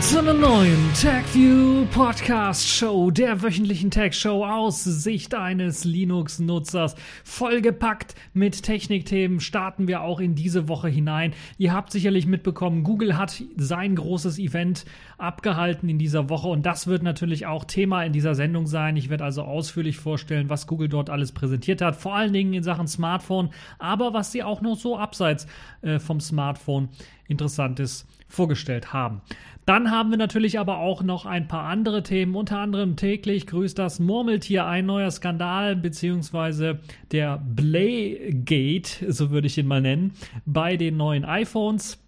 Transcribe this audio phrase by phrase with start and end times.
[0.00, 6.94] zu einer neuen TechView Podcast Show, der wöchentlichen Tech Show aus Sicht eines Linux-Nutzers.
[7.22, 11.34] Vollgepackt mit Technikthemen starten wir auch in diese Woche hinein.
[11.58, 14.86] Ihr habt sicherlich mitbekommen, Google hat sein großes Event
[15.18, 18.96] abgehalten in dieser Woche und das wird natürlich auch Thema in dieser Sendung sein.
[18.96, 22.62] Ich werde also ausführlich vorstellen, was Google dort alles präsentiert hat, vor allen Dingen in
[22.62, 25.46] Sachen Smartphone, aber was sie auch noch so abseits
[25.82, 26.88] äh, vom Smartphone
[27.28, 29.22] Interessantes vorgestellt haben.
[29.66, 33.78] Dann haben wir natürlich aber auch noch ein paar andere Themen, unter anderem täglich grüßt
[33.78, 36.80] das Murmeltier, ein neuer Skandal, beziehungsweise
[37.12, 40.12] der Blaygate, so würde ich ihn mal nennen,
[40.46, 41.98] bei den neuen iPhones.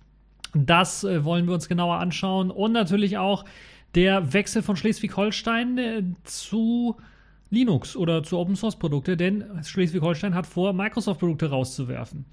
[0.55, 3.45] Das äh, wollen wir uns genauer anschauen und natürlich auch
[3.95, 6.97] der Wechsel von Schleswig-Holstein äh, zu
[7.51, 12.25] Linux oder zu Open Source Produkte, denn Schleswig-Holstein hat vor, Microsoft Produkte rauszuwerfen.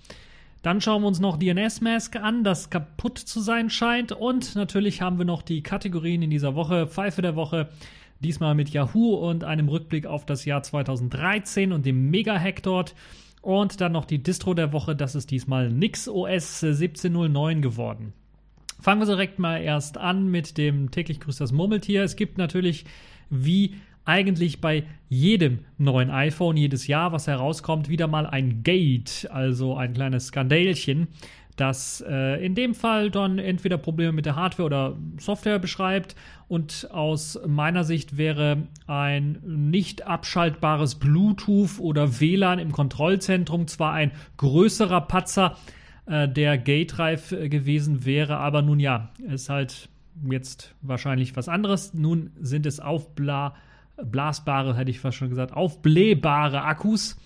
[0.62, 4.12] Dann schauen wir uns noch DNS Mask an, das kaputt zu sein scheint.
[4.12, 6.86] Und natürlich haben wir noch die Kategorien in dieser Woche.
[6.88, 7.70] Pfeife der Woche,
[8.20, 12.94] diesmal mit Yahoo und einem Rückblick auf das Jahr 2013 und dem Mega-Hack dort.
[13.42, 18.14] Und dann noch die Distro der Woche, das ist diesmal NixOS 1709 geworden.
[18.82, 22.04] Fangen wir direkt mal erst an mit dem täglich grüßt das Murmeltier.
[22.04, 22.86] Es gibt natürlich
[23.30, 29.76] wie eigentlich bei jedem neuen iPhone jedes Jahr, was herauskommt, wieder mal ein Gate, also
[29.76, 31.08] ein kleines Skandälchen,
[31.56, 36.16] das äh, in dem Fall dann entweder Probleme mit der Hardware oder Software beschreibt.
[36.48, 44.12] Und aus meiner Sicht wäre ein nicht abschaltbares Bluetooth oder WLAN im Kontrollzentrum zwar ein
[44.38, 45.58] größerer Patzer,
[46.06, 49.90] äh, der gate-reif äh, gewesen wäre, aber nun ja, ist halt
[50.30, 51.94] jetzt wahrscheinlich was anderes.
[51.94, 53.56] Nun sind es aufbla
[54.04, 57.18] blasbare, hätte ich fast schon gesagt, aufblähbare Akkus,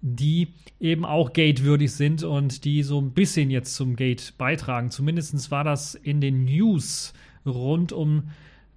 [0.00, 0.48] die
[0.80, 4.90] eben auch gatewürdig sind und die so ein bisschen jetzt zum Gate beitragen.
[4.90, 7.12] Zumindest war das in den News
[7.46, 8.24] rund um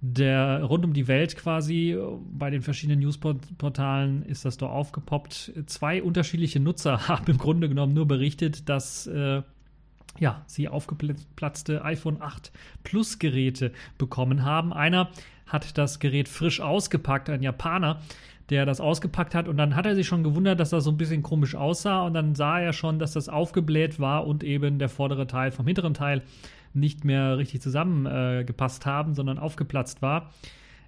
[0.00, 1.96] der rund um die Welt quasi
[2.30, 5.52] bei den verschiedenen Newsportalen ist das doch aufgepoppt.
[5.66, 9.42] Zwei unterschiedliche Nutzer haben im Grunde genommen nur berichtet, dass äh,
[10.18, 12.52] ja, sie aufgeplatzte iPhone 8
[12.84, 14.72] Plus Geräte bekommen haben.
[14.72, 15.10] Einer
[15.46, 18.00] hat das Gerät frisch ausgepackt, ein Japaner,
[18.50, 20.96] der das ausgepackt hat und dann hat er sich schon gewundert, dass das so ein
[20.96, 24.88] bisschen komisch aussah und dann sah er schon, dass das aufgebläht war und eben der
[24.88, 26.22] vordere Teil vom hinteren Teil
[26.74, 30.30] nicht mehr richtig zusammengepasst äh, haben, sondern aufgeplatzt war.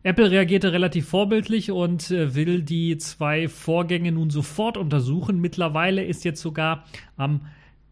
[0.04, 5.40] Apple reagierte relativ vorbildlich und äh, will die zwei Vorgänge nun sofort untersuchen.
[5.40, 6.84] Mittlerweile ist jetzt sogar
[7.16, 7.40] am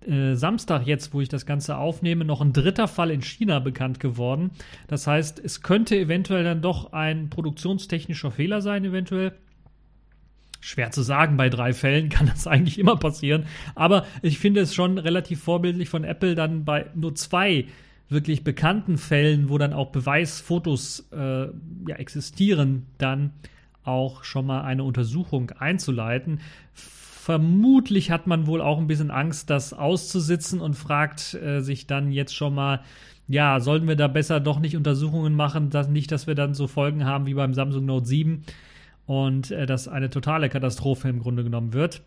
[0.06, 4.00] äh, Samstag jetzt, wo ich das Ganze aufnehme, noch ein dritter Fall in China bekannt
[4.00, 4.50] geworden.
[4.88, 9.32] Das heißt, es könnte eventuell dann doch ein produktionstechnischer Fehler sein, eventuell.
[10.60, 13.46] Schwer zu sagen, bei drei Fällen kann das eigentlich immer passieren.
[13.74, 17.66] Aber ich finde es schon relativ vorbildlich von Apple, dann bei nur zwei
[18.08, 21.46] wirklich bekannten Fällen, wo dann auch Beweisfotos äh,
[21.88, 23.32] ja, existieren, dann
[23.82, 26.40] auch schon mal eine Untersuchung einzuleiten.
[27.26, 32.12] Vermutlich hat man wohl auch ein bisschen Angst, das auszusitzen und fragt äh, sich dann
[32.12, 32.82] jetzt schon mal,
[33.26, 36.68] ja, sollten wir da besser doch nicht Untersuchungen machen, dass nicht, dass wir dann so
[36.68, 38.44] Folgen haben wie beim Samsung Note 7
[39.06, 42.02] und äh, dass eine totale Katastrophe im Grunde genommen wird.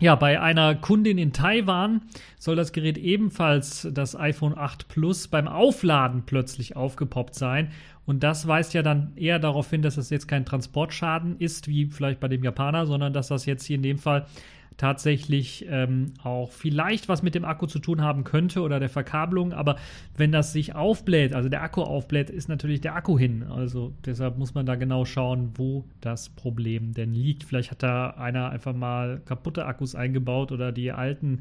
[0.00, 2.02] Ja, bei einer Kundin in Taiwan
[2.38, 7.70] soll das Gerät ebenfalls das iPhone 8 Plus beim Aufladen plötzlich aufgepoppt sein.
[8.04, 11.86] Und das weist ja dann eher darauf hin, dass es jetzt kein Transportschaden ist, wie
[11.86, 14.26] vielleicht bei dem Japaner, sondern dass das jetzt hier in dem Fall
[14.76, 19.52] tatsächlich ähm, auch vielleicht was mit dem Akku zu tun haben könnte oder der Verkabelung.
[19.52, 19.76] Aber
[20.16, 23.44] wenn das sich aufbläht, also der Akku aufbläht, ist natürlich der Akku hin.
[23.44, 27.44] Also deshalb muss man da genau schauen, wo das Problem denn liegt.
[27.44, 31.40] Vielleicht hat da einer einfach mal kaputte Akkus eingebaut oder die alten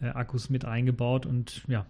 [0.00, 1.86] äh, Akkus mit eingebaut und ja,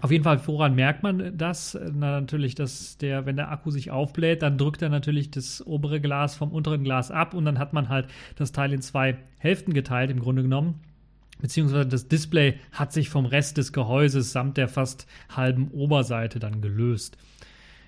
[0.00, 1.78] auf jeden Fall, woran merkt man das?
[1.94, 6.00] Na, natürlich, dass der, wenn der Akku sich aufbläht, dann drückt er natürlich das obere
[6.00, 9.72] Glas vom unteren Glas ab und dann hat man halt das Teil in zwei Hälften
[9.72, 10.80] geteilt, im Grunde genommen.
[11.40, 16.60] Beziehungsweise das Display hat sich vom Rest des Gehäuses samt der fast halben Oberseite dann
[16.60, 17.16] gelöst.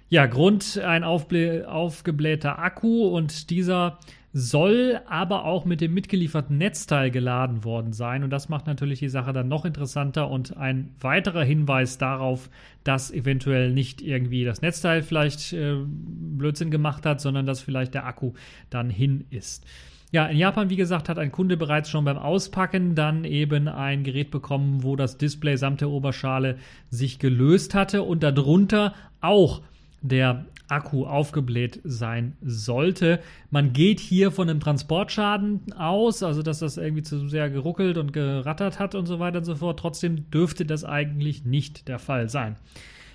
[0.08, 3.98] Ja, Grund ein aufgeblähter Akku und dieser
[4.38, 8.22] soll aber auch mit dem mitgelieferten Netzteil geladen worden sein.
[8.22, 12.50] Und das macht natürlich die Sache dann noch interessanter und ein weiterer Hinweis darauf,
[12.84, 18.04] dass eventuell nicht irgendwie das Netzteil vielleicht äh, Blödsinn gemacht hat, sondern dass vielleicht der
[18.04, 18.34] Akku
[18.68, 19.64] dann hin ist.
[20.12, 24.04] Ja, in Japan, wie gesagt, hat ein Kunde bereits schon beim Auspacken dann eben ein
[24.04, 26.58] Gerät bekommen, wo das Display samt der Oberschale
[26.90, 28.92] sich gelöst hatte und darunter
[29.22, 29.62] auch
[30.02, 33.20] der Akku aufgebläht sein sollte.
[33.50, 38.12] Man geht hier von einem Transportschaden aus, also dass das irgendwie zu sehr geruckelt und
[38.12, 39.78] gerattert hat und so weiter und so fort.
[39.78, 42.56] Trotzdem dürfte das eigentlich nicht der Fall sein.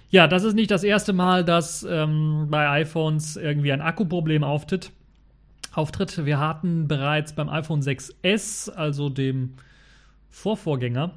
[0.10, 4.92] Ja, das ist nicht das erste Mal, dass ähm, bei iPhones irgendwie ein Akkuproblem auftritt.
[5.74, 6.26] auftritt.
[6.26, 9.54] Wir hatten bereits beim iPhone 6S, also dem
[10.30, 11.14] Vorvorgänger,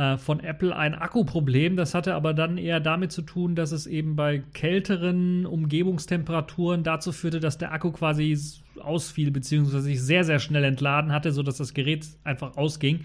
[0.00, 1.76] äh, von Apple ein Akkuproblem.
[1.76, 7.12] Das hatte aber dann eher damit zu tun, dass es eben bei kälteren Umgebungstemperaturen dazu
[7.12, 8.38] führte, dass der Akku quasi
[8.80, 13.00] ausfiel, beziehungsweise sich sehr, sehr schnell entladen hatte, sodass das Gerät einfach ausging.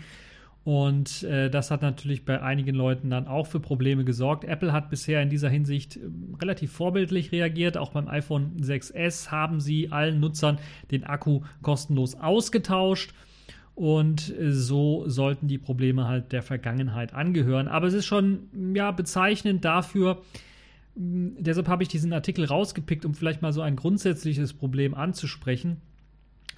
[0.63, 4.45] Und äh, das hat natürlich bei einigen Leuten dann auch für Probleme gesorgt.
[4.45, 5.99] Apple hat bisher in dieser Hinsicht äh,
[6.41, 7.77] relativ vorbildlich reagiert.
[7.77, 10.59] Auch beim iPhone 6S haben sie allen Nutzern
[10.91, 13.13] den Akku kostenlos ausgetauscht.
[13.75, 17.67] Und äh, so sollten die Probleme halt der Vergangenheit angehören.
[17.67, 20.21] Aber es ist schon ja, bezeichnend dafür,
[20.97, 25.81] deshalb habe ich diesen Artikel rausgepickt, um vielleicht mal so ein grundsätzliches Problem anzusprechen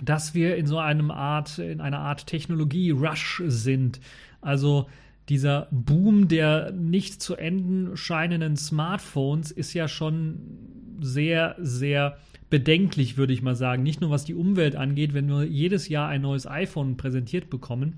[0.01, 3.99] dass wir in so einem Art, in einer Art Technologie-Rush sind.
[4.41, 4.87] Also
[5.29, 10.39] dieser Boom der nicht zu enden scheinenden Smartphones ist ja schon
[11.01, 12.17] sehr, sehr
[12.49, 13.83] bedenklich, würde ich mal sagen.
[13.83, 17.95] Nicht nur was die Umwelt angeht, wenn wir jedes Jahr ein neues iPhone präsentiert bekommen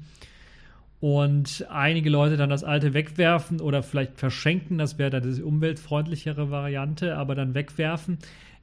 [0.99, 6.51] und einige Leute dann das alte wegwerfen oder vielleicht verschenken, das wäre dann die umweltfreundlichere
[6.51, 8.17] Variante, aber dann wegwerfen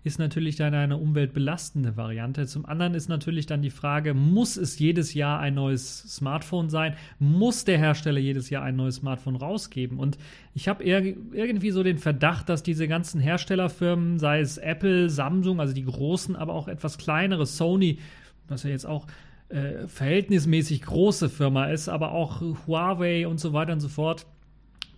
[0.07, 2.47] ist natürlich dann eine umweltbelastende Variante.
[2.47, 6.95] Zum anderen ist natürlich dann die Frage, muss es jedes Jahr ein neues Smartphone sein?
[7.19, 9.99] Muss der Hersteller jedes Jahr ein neues Smartphone rausgeben?
[9.99, 10.17] Und
[10.55, 15.75] ich habe irgendwie so den Verdacht, dass diese ganzen Herstellerfirmen, sei es Apple, Samsung, also
[15.75, 17.99] die großen, aber auch etwas kleinere, Sony,
[18.47, 19.09] was ja jetzt auch
[19.49, 24.25] äh, verhältnismäßig große Firma ist, aber auch Huawei und so weiter und so fort,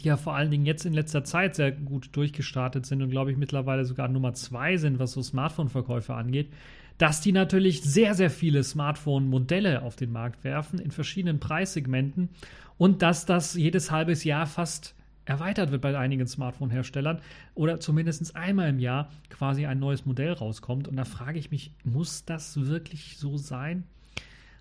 [0.03, 3.37] ja vor allen Dingen jetzt in letzter Zeit sehr gut durchgestartet sind und glaube ich
[3.37, 6.51] mittlerweile sogar Nummer zwei sind, was so Smartphone-Verkäufe angeht,
[6.99, 12.29] dass die natürlich sehr, sehr viele Smartphone-Modelle auf den Markt werfen in verschiedenen Preissegmenten
[12.77, 17.21] und dass das jedes halbes Jahr fast erweitert wird bei einigen Smartphone-Herstellern
[17.55, 20.89] oder zumindest einmal im Jahr quasi ein neues Modell rauskommt.
[20.89, 23.85] Und da frage ich mich, muss das wirklich so sein?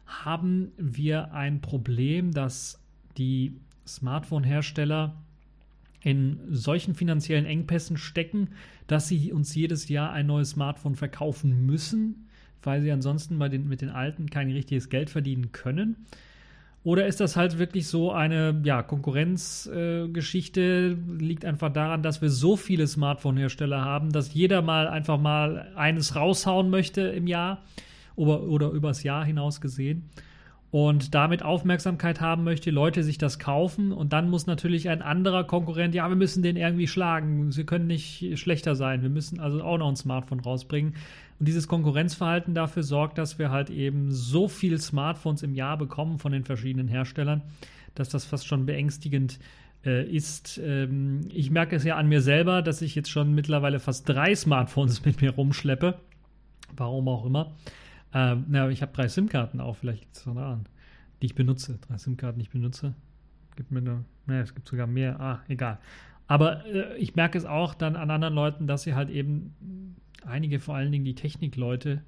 [0.05, 2.79] Haben wir ein Problem, dass
[3.17, 5.15] die Smartphone-Hersteller
[6.01, 8.49] in solchen finanziellen Engpässen stecken,
[8.87, 12.27] dass sie uns jedes Jahr ein neues Smartphone verkaufen müssen,
[12.61, 16.05] weil sie ansonsten bei den, mit den alten kein richtiges Geld verdienen können?
[16.83, 20.61] Oder ist das halt wirklich so eine ja, Konkurrenzgeschichte?
[20.97, 25.73] Äh, liegt einfach daran, dass wir so viele Smartphone-Hersteller haben, dass jeder mal einfach mal
[25.75, 27.63] eines raushauen möchte im Jahr
[28.15, 30.09] oder, oder übers Jahr hinaus gesehen
[30.77, 35.43] und damit Aufmerksamkeit haben möchte, Leute sich das kaufen und dann muss natürlich ein anderer
[35.43, 39.63] Konkurrent, ja, wir müssen den irgendwie schlagen, sie können nicht schlechter sein, wir müssen also
[39.63, 40.93] auch noch ein Smartphone rausbringen.
[41.39, 46.19] Und dieses Konkurrenzverhalten dafür sorgt, dass wir halt eben so viel Smartphones im Jahr bekommen
[46.19, 47.41] von den verschiedenen Herstellern,
[47.95, 49.39] dass das fast schon beängstigend
[49.83, 50.61] äh, ist.
[50.63, 54.35] Ähm, ich merke es ja an mir selber, dass ich jetzt schon mittlerweile fast drei
[54.35, 55.95] Smartphones mit mir rumschleppe.
[56.75, 57.55] Warum auch immer.
[58.13, 60.67] Ähm, na, ich habe drei SIM-Karten auch, vielleicht liegt es daran,
[61.21, 61.79] die ich benutze.
[61.87, 62.93] Drei SIM-Karten, die ich benutze.
[63.55, 65.19] Gibt mir eine, naja, es gibt sogar mehr.
[65.19, 65.79] Ah, egal.
[66.27, 70.59] Aber äh, ich merke es auch dann an anderen Leuten, dass sie halt eben einige,
[70.59, 72.01] vor allen Dingen die Technikleute,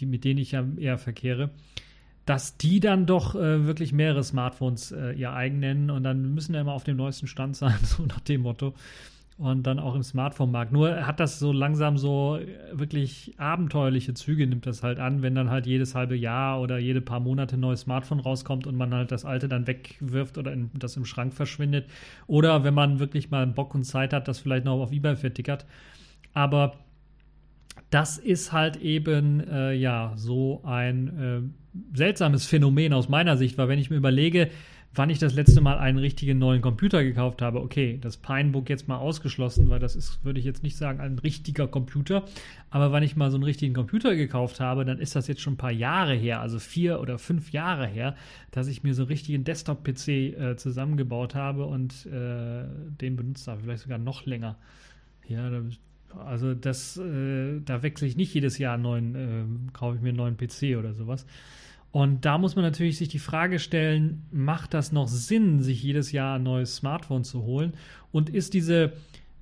[0.00, 1.50] die, mit denen ich ja eher verkehre,
[2.26, 6.54] dass die dann doch äh, wirklich mehrere Smartphones äh, ihr eigen nennen und dann müssen
[6.54, 8.74] wir immer auf dem neuesten Stand sein, so nach dem Motto
[9.36, 10.70] und dann auch im Smartphone-Markt.
[10.70, 12.38] Nur hat das so langsam so
[12.72, 17.00] wirklich abenteuerliche Züge, nimmt das halt an, wenn dann halt jedes halbe Jahr oder jede
[17.00, 20.70] paar Monate ein neues Smartphone rauskommt und man halt das alte dann wegwirft oder in,
[20.74, 21.86] das im Schrank verschwindet.
[22.28, 25.66] Oder wenn man wirklich mal Bock und Zeit hat, das vielleicht noch auf Ebay vertickert.
[26.32, 26.74] Aber
[27.90, 33.66] das ist halt eben äh, ja so ein äh, seltsames Phänomen aus meiner Sicht, weil
[33.68, 34.50] wenn ich mir überlege,
[34.94, 37.60] wann ich das letzte Mal einen richtigen neuen Computer gekauft habe.
[37.60, 41.18] Okay, das Pinebook jetzt mal ausgeschlossen, weil das ist, würde ich jetzt nicht sagen, ein
[41.18, 42.24] richtiger Computer.
[42.70, 45.54] Aber wann ich mal so einen richtigen Computer gekauft habe, dann ist das jetzt schon
[45.54, 48.16] ein paar Jahre her, also vier oder fünf Jahre her,
[48.50, 52.64] dass ich mir so einen richtigen Desktop-PC äh, zusammengebaut habe und äh,
[53.00, 53.62] den benutzt habe.
[53.62, 54.56] Vielleicht sogar noch länger.
[55.26, 55.62] Ja, da,
[56.24, 60.10] also das, äh, da wechsle ich nicht jedes Jahr einen neuen, äh, kaufe ich mir
[60.10, 61.26] einen neuen PC oder sowas.
[61.94, 66.10] Und da muss man natürlich sich die Frage stellen, macht das noch Sinn, sich jedes
[66.10, 67.74] Jahr ein neues Smartphone zu holen?
[68.10, 68.94] Und ist diese,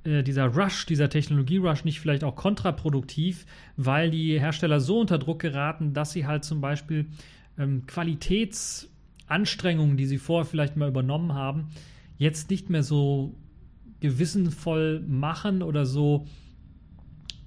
[0.05, 3.47] äh, dieser Rush, dieser Technologie-Rush nicht vielleicht auch kontraproduktiv,
[3.79, 7.07] weil die Hersteller so unter Druck geraten, dass sie halt zum Beispiel
[7.57, 11.69] ähm, Qualitätsanstrengungen, die sie vorher vielleicht mal übernommen haben,
[12.19, 13.35] jetzt nicht mehr so
[14.01, 16.27] gewissenvoll machen oder so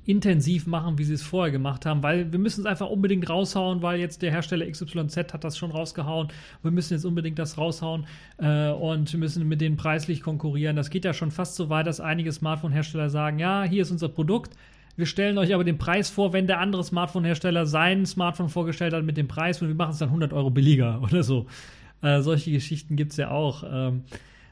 [0.06, 3.82] intensiv machen, wie sie es vorher gemacht haben, weil wir müssen es einfach unbedingt raushauen,
[3.82, 6.28] weil jetzt der Hersteller XYZ hat das schon rausgehauen.
[6.62, 8.06] Wir müssen jetzt unbedingt das raushauen
[8.38, 10.76] äh, und müssen mit denen preislich konkurrieren.
[10.76, 14.10] Das geht ja schon fast so weit, dass einige Smartphone-Hersteller sagen, ja, hier ist unser
[14.10, 14.56] Produkt.
[14.96, 19.04] Wir stellen euch aber den Preis vor, wenn der andere Smartphone-Hersteller sein Smartphone vorgestellt hat
[19.04, 21.48] mit dem Preis und wir machen es dann 100 Euro billiger oder so.
[22.02, 23.64] Äh, solche Geschichten gibt es ja auch.
[23.68, 24.04] Ähm,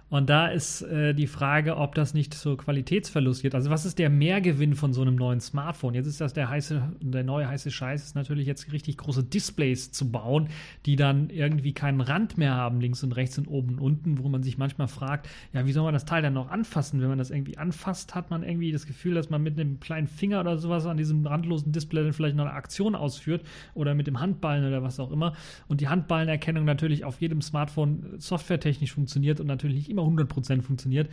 [0.09, 3.55] und da ist äh, die Frage, ob das nicht so Qualitätsverlust gibt.
[3.55, 5.93] Also was ist der Mehrgewinn von so einem neuen Smartphone?
[5.93, 9.91] Jetzt ist das der heiße, der neue heiße Scheiß, ist natürlich jetzt richtig große Displays
[9.91, 10.49] zu bauen,
[10.85, 14.29] die dann irgendwie keinen Rand mehr haben, links und rechts und oben und unten, wo
[14.29, 17.01] man sich manchmal fragt, ja, wie soll man das Teil dann noch anfassen?
[17.01, 20.07] Wenn man das irgendwie anfasst, hat man irgendwie das Gefühl, dass man mit einem kleinen
[20.07, 23.43] Finger oder sowas an diesem randlosen Display dann vielleicht noch eine Aktion ausführt
[23.73, 25.33] oder mit dem Handballen oder was auch immer.
[25.67, 31.09] Und die Handballenerkennung natürlich auf jedem Smartphone softwaretechnisch funktioniert und natürlich nicht immer 100% funktioniert,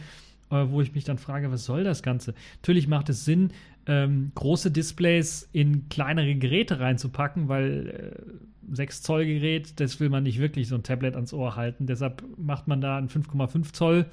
[0.51, 2.35] äh, wo ich mich dann frage, was soll das Ganze?
[2.63, 3.53] Natürlich macht es Sinn,
[3.87, 10.23] ähm, große Displays in kleinere Geräte reinzupacken, weil äh, 6 Zoll Gerät, das will man
[10.23, 11.87] nicht wirklich so ein Tablet ans Ohr halten.
[11.87, 14.07] Deshalb macht man da ein 5,5 Zoll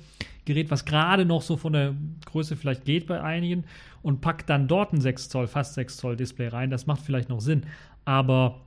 [0.46, 1.94] Gerät, was gerade noch so von der
[2.26, 3.66] Größe vielleicht geht bei einigen
[4.02, 6.70] und packt dann dort ein 6 Zoll, fast 6 Zoll Display rein.
[6.70, 7.64] Das macht vielleicht noch Sinn.
[8.06, 8.62] Aber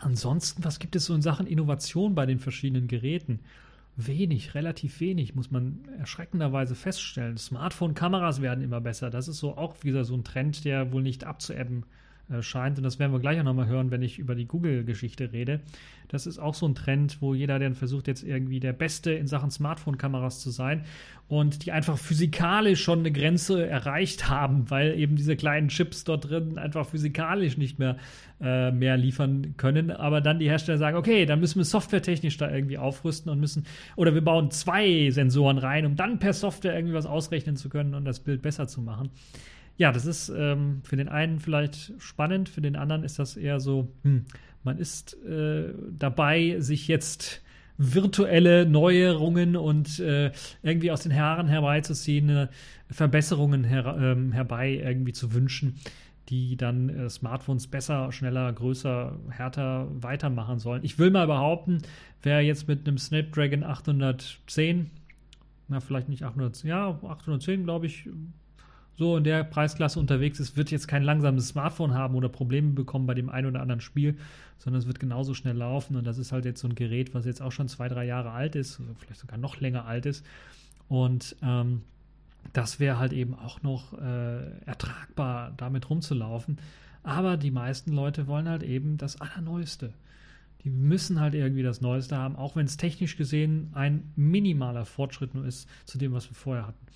[0.00, 3.40] ansonsten, was gibt es so in Sachen Innovation bei den verschiedenen Geräten?
[3.96, 7.36] Wenig, relativ wenig, muss man erschreckenderweise feststellen.
[7.36, 9.10] Smartphone-Kameras werden immer besser.
[9.10, 11.84] Das ist so auch wieder so ein Trend, der wohl nicht abzuebben
[12.40, 12.78] scheint.
[12.78, 15.60] Und das werden wir gleich auch nochmal hören, wenn ich über die Google-Geschichte rede.
[16.08, 19.26] Das ist auch so ein Trend, wo jeder dann versucht, jetzt irgendwie der Beste in
[19.26, 20.84] Sachen Smartphone-Kameras zu sein
[21.28, 26.28] und die einfach physikalisch schon eine Grenze erreicht haben, weil eben diese kleinen Chips dort
[26.28, 27.96] drin einfach physikalisch nicht mehr,
[28.40, 29.90] äh, mehr liefern können.
[29.90, 33.64] Aber dann die Hersteller sagen, okay, dann müssen wir softwaretechnisch da irgendwie aufrüsten und müssen,
[33.96, 37.94] oder wir bauen zwei Sensoren rein, um dann per Software irgendwie was ausrechnen zu können
[37.94, 39.10] und das Bild besser zu machen
[39.76, 43.60] ja, das ist ähm, für den einen vielleicht spannend, für den anderen ist das eher
[43.60, 44.24] so, hm,
[44.62, 47.42] man ist äh, dabei, sich jetzt
[47.76, 50.30] virtuelle Neuerungen und äh,
[50.62, 52.50] irgendwie aus den Haaren herbeizuziehende
[52.88, 55.74] Verbesserungen her, ähm, herbei irgendwie zu wünschen,
[56.28, 60.84] die dann äh, Smartphones besser, schneller, größer, härter weitermachen sollen.
[60.84, 61.82] Ich will mal behaupten,
[62.22, 64.90] wer jetzt mit einem Snapdragon 810,
[65.68, 68.08] na vielleicht nicht 810, ja, 810 glaube ich,
[68.96, 73.06] so in der Preisklasse unterwegs ist, wird jetzt kein langsames Smartphone haben oder Probleme bekommen
[73.06, 74.16] bei dem einen oder anderen Spiel,
[74.58, 75.96] sondern es wird genauso schnell laufen.
[75.96, 78.30] Und das ist halt jetzt so ein Gerät, was jetzt auch schon zwei, drei Jahre
[78.30, 80.24] alt ist, vielleicht sogar noch länger alt ist.
[80.88, 81.82] Und ähm,
[82.52, 86.58] das wäre halt eben auch noch äh, ertragbar, damit rumzulaufen.
[87.02, 89.92] Aber die meisten Leute wollen halt eben das Allerneueste.
[90.62, 95.34] Die müssen halt irgendwie das Neueste haben, auch wenn es technisch gesehen ein minimaler Fortschritt
[95.34, 96.86] nur ist zu dem, was wir vorher hatten.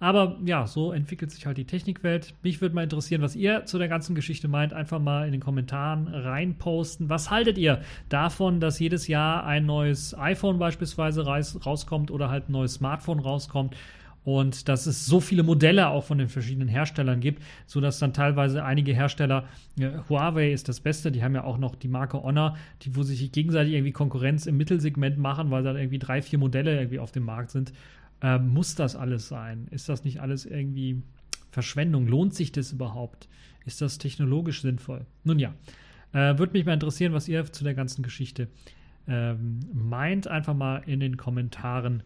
[0.00, 2.34] Aber ja, so entwickelt sich halt die Technikwelt.
[2.42, 4.72] Mich würde mal interessieren, was ihr zu der ganzen Geschichte meint.
[4.72, 7.08] Einfach mal in den Kommentaren reinposten.
[7.08, 12.52] Was haltet ihr davon, dass jedes Jahr ein neues iPhone beispielsweise rauskommt oder halt ein
[12.52, 13.74] neues Smartphone rauskommt?
[14.28, 18.62] und dass es so viele Modelle auch von den verschiedenen Herstellern gibt, sodass dann teilweise
[18.62, 22.54] einige Hersteller, ja, Huawei ist das Beste, die haben ja auch noch die Marke Honor,
[22.82, 26.76] die, wo sich gegenseitig irgendwie Konkurrenz im Mittelsegment machen, weil da irgendwie drei, vier Modelle
[26.76, 27.72] irgendwie auf dem Markt sind.
[28.20, 29.68] Ähm, muss das alles sein?
[29.70, 31.02] Ist das nicht alles irgendwie
[31.50, 32.06] Verschwendung?
[32.06, 33.28] Lohnt sich das überhaupt?
[33.64, 35.06] Ist das technologisch sinnvoll?
[35.24, 35.54] Nun ja,
[36.12, 38.48] äh, würde mich mal interessieren, was ihr zu der ganzen Geschichte
[39.06, 40.26] ähm, meint.
[40.26, 42.02] Einfach mal in den Kommentaren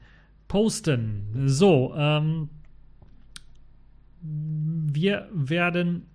[0.49, 1.29] posten.
[1.47, 2.51] So, ähm,
[4.21, 6.07] wir werden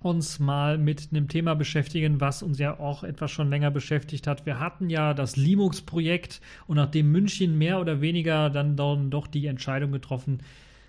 [0.00, 4.46] uns mal mit einem Thema beschäftigen, was uns ja auch etwas schon länger beschäftigt hat.
[4.46, 9.92] Wir hatten ja das Linux-Projekt und nachdem München mehr oder weniger dann doch die Entscheidung
[9.92, 10.40] getroffen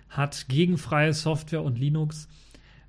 [0.08, 2.28] hat gegen freie Software und Linux,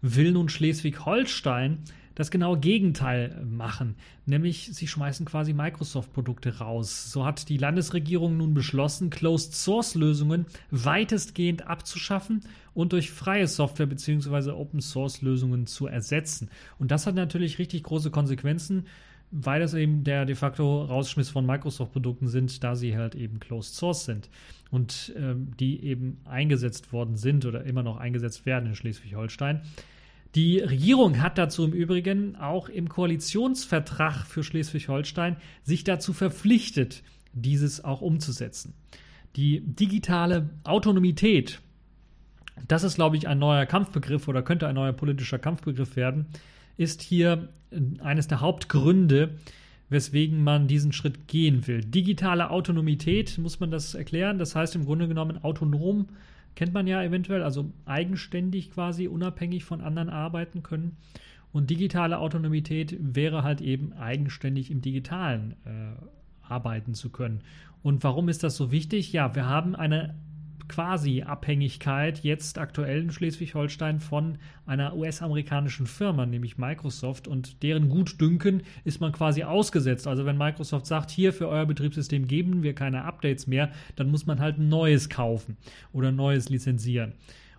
[0.01, 1.79] will nun Schleswig-Holstein
[2.15, 7.11] das genaue Gegenteil machen, nämlich sie schmeißen quasi Microsoft-Produkte raus.
[7.11, 12.41] So hat die Landesregierung nun beschlossen, Closed-Source-Lösungen weitestgehend abzuschaffen
[12.73, 14.51] und durch freie Software bzw.
[14.51, 16.49] Open-Source-Lösungen zu ersetzen.
[16.79, 18.85] Und das hat natürlich richtig große Konsequenzen
[19.31, 23.73] weil das eben der de facto Rausschmiss von Microsoft-Produkten sind, da sie halt eben Closed
[23.73, 24.29] Source sind
[24.69, 29.61] und ähm, die eben eingesetzt worden sind oder immer noch eingesetzt werden in Schleswig-Holstein.
[30.35, 37.83] Die Regierung hat dazu im Übrigen auch im Koalitionsvertrag für Schleswig-Holstein sich dazu verpflichtet, dieses
[37.83, 38.73] auch umzusetzen.
[39.35, 41.59] Die digitale Autonomität,
[42.67, 46.27] das ist, glaube ich, ein neuer Kampfbegriff oder könnte ein neuer politischer Kampfbegriff werden,
[46.77, 47.49] ist hier
[47.99, 49.35] eines der Hauptgründe,
[49.89, 51.81] weswegen man diesen Schritt gehen will.
[51.81, 56.07] Digitale Autonomität, muss man das erklären, das heißt im Grunde genommen autonom
[56.55, 60.97] kennt man ja eventuell, also eigenständig quasi unabhängig von anderen arbeiten können.
[61.51, 65.95] Und digitale Autonomität wäre halt eben eigenständig im digitalen äh,
[66.41, 67.41] arbeiten zu können.
[67.83, 69.11] Und warum ist das so wichtig?
[69.11, 70.15] Ja, wir haben eine
[70.71, 77.27] quasi Abhängigkeit jetzt aktuell in Schleswig-Holstein von einer US-amerikanischen Firma, nämlich Microsoft.
[77.27, 80.07] Und deren Gutdünken ist man quasi ausgesetzt.
[80.07, 84.25] Also wenn Microsoft sagt, hier für euer Betriebssystem geben wir keine Updates mehr, dann muss
[84.25, 85.57] man halt ein neues kaufen
[85.91, 87.13] oder neues lizenzieren.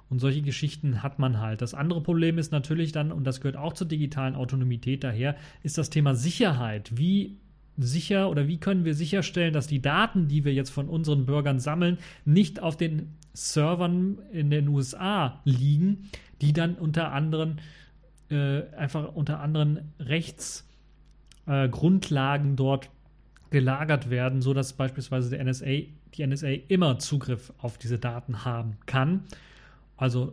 [0.08, 1.60] Und solche Geschichten hat man halt.
[1.60, 5.76] Das andere Problem ist natürlich dann, und das gehört auch zur digitalen Autonomität daher, ist
[5.76, 6.92] das Thema Sicherheit.
[6.96, 7.38] Wie
[7.78, 11.58] sicher oder wie können wir sicherstellen, dass die Daten, die wir jetzt von unseren Bürgern
[11.58, 16.10] sammeln, nicht auf den Servern in den USA liegen,
[16.40, 17.56] die dann unter anderem
[18.30, 22.90] äh, einfach unter anderen Rechtsgrundlagen äh, dort
[23.50, 25.82] gelagert werden, sodass beispielsweise der NSA,
[26.14, 29.24] die NSA immer Zugriff auf diese Daten haben kann.
[29.96, 30.32] Also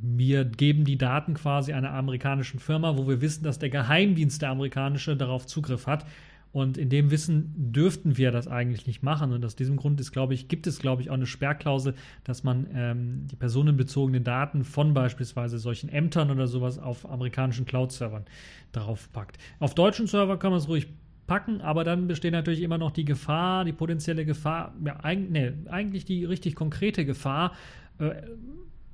[0.00, 4.50] wir geben die Daten quasi einer amerikanischen Firma, wo wir wissen, dass der Geheimdienst der
[4.50, 6.06] amerikanische darauf Zugriff hat.
[6.50, 9.32] Und in dem Wissen dürften wir das eigentlich nicht machen.
[9.32, 12.42] Und aus diesem Grund ist, glaube ich, gibt es, glaube ich, auch eine Sperrklausel, dass
[12.42, 18.24] man ähm, die personenbezogenen Daten von beispielsweise solchen Ämtern oder sowas auf amerikanischen Cloud-Servern
[18.72, 19.36] darauf packt.
[19.58, 20.88] Auf deutschen Server kann man es ruhig
[21.26, 25.70] packen, aber dann besteht natürlich immer noch die Gefahr, die potenzielle Gefahr, ja, eigentlich, nee,
[25.70, 27.52] eigentlich die richtig konkrete Gefahr.
[27.98, 28.22] Äh,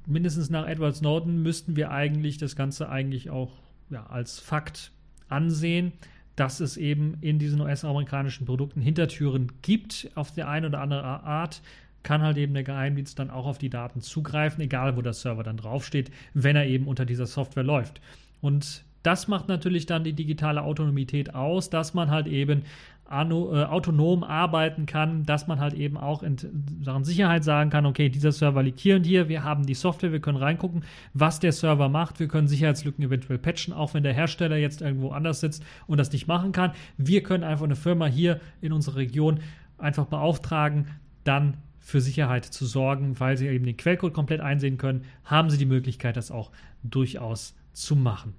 [0.07, 3.53] mindestens nach Edward Snowden müssten wir eigentlich das Ganze eigentlich auch
[3.91, 4.91] ja, als Fakt
[5.29, 5.93] ansehen
[6.37, 11.63] dass es eben in diesen US-amerikanischen Produkten Hintertüren gibt, auf der eine oder andere Art
[12.03, 15.43] kann halt eben der Geheimdienst dann auch auf die Daten zugreifen, egal wo der Server
[15.43, 18.01] dann draufsteht, wenn er eben unter dieser Software läuft.
[18.41, 22.63] Und das macht natürlich dann die digitale Autonomität aus, dass man halt eben
[23.11, 26.37] äh, autonom arbeiten kann, dass man halt eben auch in
[26.83, 30.13] Sachen Sicherheit sagen kann, okay, dieser Server liegt hier und hier, wir haben die Software,
[30.13, 34.15] wir können reingucken, was der Server macht, wir können Sicherheitslücken eventuell patchen, auch wenn der
[34.15, 36.73] Hersteller jetzt irgendwo anders sitzt und das nicht machen kann.
[36.97, 39.41] Wir können einfach eine Firma hier in unserer Region
[39.77, 40.87] einfach beauftragen,
[41.25, 45.59] dann für Sicherheit zu sorgen, weil sie eben den Quellcode komplett einsehen können, haben sie
[45.59, 46.51] die Möglichkeit, das auch
[46.83, 48.33] durchaus zu machen.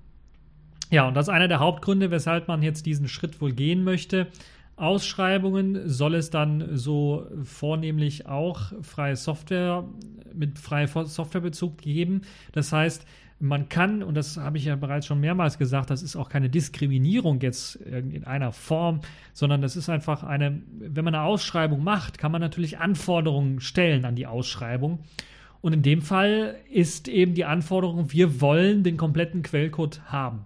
[0.89, 4.27] Ja, und das ist einer der Hauptgründe, weshalb man jetzt diesen Schritt wohl gehen möchte.
[4.77, 9.85] Ausschreibungen soll es dann so vornehmlich auch freie Software
[10.33, 12.21] mit freie Softwarebezug geben.
[12.51, 13.05] Das heißt,
[13.39, 16.49] man kann, und das habe ich ja bereits schon mehrmals gesagt, das ist auch keine
[16.49, 19.01] Diskriminierung jetzt in einer Form,
[19.33, 24.05] sondern das ist einfach eine, wenn man eine Ausschreibung macht, kann man natürlich Anforderungen stellen
[24.05, 24.99] an die Ausschreibung.
[25.61, 30.45] Und in dem Fall ist eben die Anforderung, wir wollen den kompletten Quellcode haben.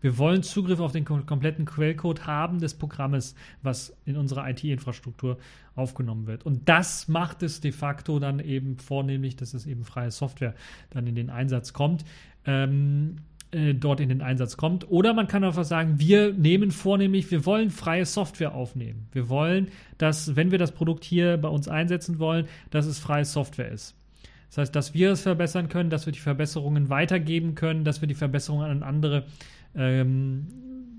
[0.00, 5.38] Wir wollen Zugriff auf den kompletten Quellcode haben des Programmes, was in unserer IT-Infrastruktur
[5.74, 6.46] aufgenommen wird.
[6.46, 10.54] Und das macht es de facto dann eben vornehmlich, dass es eben freie Software
[10.90, 12.04] dann in den Einsatz kommt.
[12.44, 13.16] Ähm,
[13.52, 14.88] äh, dort in den Einsatz kommt.
[14.90, 19.08] Oder man kann einfach sagen, wir nehmen vornehmlich, wir wollen freie Software aufnehmen.
[19.10, 23.24] Wir wollen, dass, wenn wir das Produkt hier bei uns einsetzen wollen, dass es freie
[23.24, 23.96] Software ist.
[24.50, 28.06] Das heißt, dass wir es verbessern können, dass wir die Verbesserungen weitergeben können, dass wir
[28.06, 29.24] die Verbesserungen an andere
[29.74, 30.46] ähm,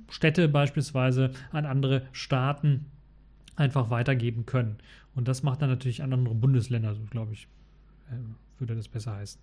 [0.10, 2.86] Städte beispielsweise an andere Staaten
[3.56, 4.78] einfach weitergeben können.
[5.16, 7.48] Und das macht dann natürlich an andere Bundesländer, so glaube ich,
[8.10, 9.42] äh, würde das besser heißen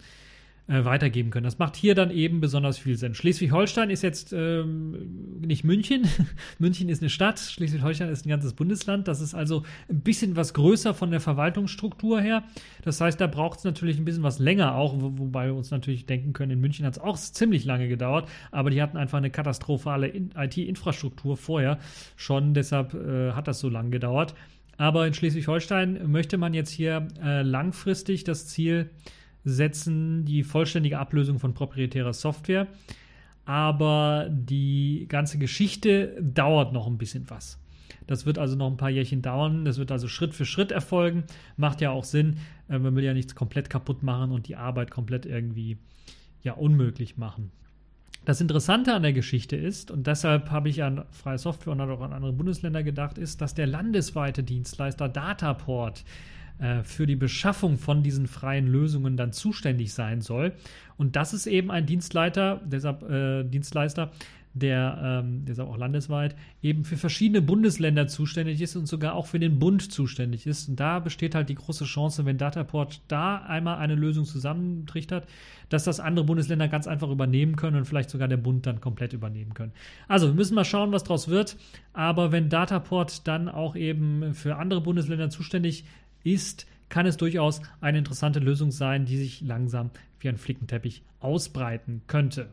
[0.68, 1.44] äh, weitergeben können.
[1.44, 3.14] Das macht hier dann eben besonders viel Sinn.
[3.14, 6.06] Schleswig-Holstein ist jetzt ähm, nicht München.
[6.58, 9.08] München ist eine Stadt, Schleswig-Holstein ist ein ganzes Bundesland.
[9.08, 12.44] Das ist also ein bisschen was größer von der Verwaltungsstruktur her.
[12.82, 15.70] Das heißt, da braucht es natürlich ein bisschen was länger auch, wo, wobei wir uns
[15.70, 19.18] natürlich denken können, in München hat es auch ziemlich lange gedauert, aber die hatten einfach
[19.18, 21.78] eine katastrophale IT-Infrastruktur vorher
[22.16, 24.34] schon, deshalb äh, hat das so lange gedauert.
[24.76, 28.90] Aber in Schleswig-Holstein möchte man jetzt hier äh, langfristig das Ziel
[29.48, 32.66] setzen die vollständige Ablösung von proprietärer Software.
[33.44, 37.58] Aber die ganze Geschichte dauert noch ein bisschen was.
[38.06, 39.64] Das wird also noch ein paar Jährchen dauern.
[39.64, 41.24] Das wird also Schritt für Schritt erfolgen.
[41.56, 42.38] Macht ja auch Sinn.
[42.68, 45.78] Äh, man will ja nichts komplett kaputt machen und die Arbeit komplett irgendwie
[46.42, 47.50] ja unmöglich machen.
[48.24, 52.00] Das Interessante an der Geschichte ist, und deshalb habe ich an freie Software und auch
[52.02, 56.04] an andere Bundesländer gedacht, ist, dass der landesweite Dienstleister Dataport
[56.58, 60.52] äh, für die Beschaffung von diesen freien Lösungen dann zuständig sein soll.
[60.96, 64.10] Und das ist eben ein Dienstleiter, deshalb äh, Dienstleister,
[64.54, 69.38] der, ähm, ist auch landesweit, eben für verschiedene Bundesländer zuständig ist und sogar auch für
[69.38, 70.68] den Bund zuständig ist.
[70.68, 75.26] Und da besteht halt die große Chance, wenn Dataport da einmal eine Lösung zusammentrichtert,
[75.68, 79.12] dass das andere Bundesländer ganz einfach übernehmen können und vielleicht sogar der Bund dann komplett
[79.12, 79.72] übernehmen können.
[80.08, 81.56] Also, wir müssen mal schauen, was daraus wird.
[81.92, 85.84] Aber wenn Dataport dann auch eben für andere Bundesländer zuständig
[86.32, 92.02] ist, kann es durchaus eine interessante Lösung sein, die sich langsam wie ein Flickenteppich ausbreiten
[92.06, 92.48] könnte.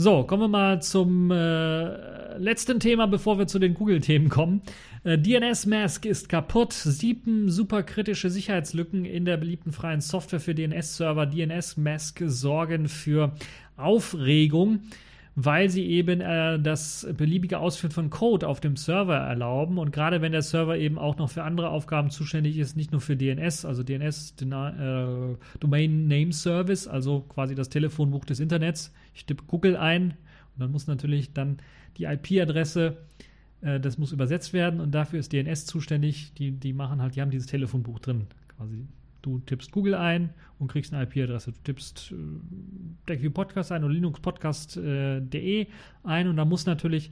[0.00, 4.62] So, kommen wir mal zum äh, letzten Thema, bevor wir zu den Google-Themen kommen.
[5.02, 6.72] Äh, DNS Mask ist kaputt.
[6.72, 11.26] Sieben superkritische Sicherheitslücken in der beliebten freien Software für DNS-Server.
[11.26, 13.32] DNS Mask sorgen für
[13.76, 14.82] Aufregung
[15.40, 19.78] weil sie eben äh, das beliebige Ausführen von Code auf dem Server erlauben.
[19.78, 23.00] Und gerade wenn der Server eben auch noch für andere Aufgaben zuständig ist, nicht nur
[23.00, 28.92] für DNS, also DNS, äh, Domain Name Service, also quasi das Telefonbuch des Internets.
[29.14, 30.10] Ich tippe Google ein
[30.54, 31.58] und dann muss natürlich dann
[31.98, 32.96] die IP-Adresse,
[33.60, 36.32] äh, das muss übersetzt werden und dafür ist DNS zuständig.
[36.34, 38.88] Die, die machen halt, die haben dieses Telefonbuch drin, quasi
[39.22, 41.52] Du tippst Google ein und kriegst eine IP-Adresse.
[41.52, 42.14] Du tippst äh,
[43.06, 45.66] TechView Podcast ein oder linuxpodcast.de äh,
[46.04, 47.10] ein und da muss natürlich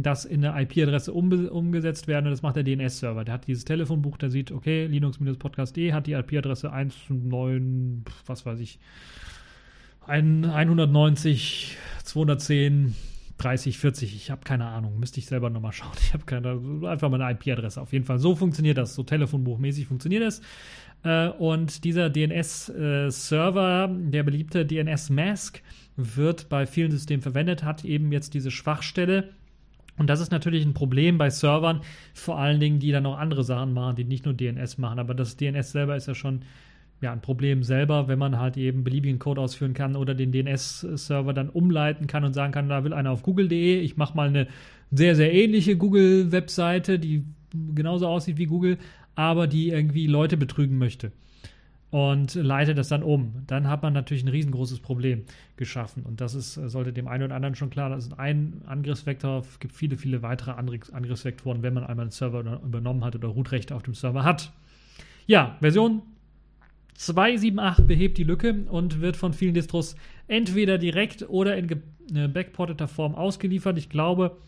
[0.00, 3.24] das in der IP-Adresse um, umgesetzt werden und das macht der DNS-Server.
[3.24, 8.78] Der hat dieses Telefonbuch, der sieht, okay, linux-podcast.de hat die IP-Adresse 1.9, was weiß ich,
[10.06, 12.94] 190, 210,
[13.38, 15.92] 30, 40, ich habe keine Ahnung, müsste ich selber nochmal schauen.
[16.00, 17.80] Ich habe keine, einfach mal eine IP-Adresse.
[17.80, 20.40] Auf jeden Fall, so funktioniert das, so telefonbuchmäßig funktioniert das.
[21.04, 25.62] Äh, und dieser DNS-Server, äh, der beliebte DNS-Mask,
[25.96, 29.30] wird bei vielen Systemen verwendet, hat eben jetzt diese Schwachstelle.
[29.98, 31.82] Und das ist natürlich ein Problem bei Servern,
[32.14, 34.98] vor allen Dingen, die dann noch andere Sachen machen, die nicht nur DNS machen.
[34.98, 36.42] Aber das DNS selber ist ja schon
[37.02, 41.34] ja, ein Problem selber, wenn man halt eben beliebigen Code ausführen kann oder den DNS-Server
[41.34, 44.46] dann umleiten kann und sagen kann, da will einer auf google.de, ich mache mal eine
[44.90, 47.24] sehr, sehr ähnliche Google-Webseite, die
[47.74, 48.78] genauso aussieht wie Google,
[49.14, 51.12] aber die irgendwie Leute betrügen möchte
[51.92, 53.44] und leitet das dann um.
[53.46, 55.24] Dann hat man natürlich ein riesengroßes Problem
[55.56, 56.04] geschaffen.
[56.04, 59.40] Und das ist, sollte dem einen oder anderen schon klar, das ist ein Angriffsvektor.
[59.40, 63.74] Es gibt viele, viele weitere Angriffsvektoren, wenn man einmal einen Server übernommen hat oder Rootrechte
[63.74, 64.52] auf dem Server hat.
[65.26, 66.00] Ja, Version
[66.94, 69.94] 278 behebt die Lücke und wird von vielen Distros
[70.28, 71.70] entweder direkt oder in
[72.14, 73.76] äh, backporteter Form ausgeliefert.
[73.76, 74.38] Ich glaube,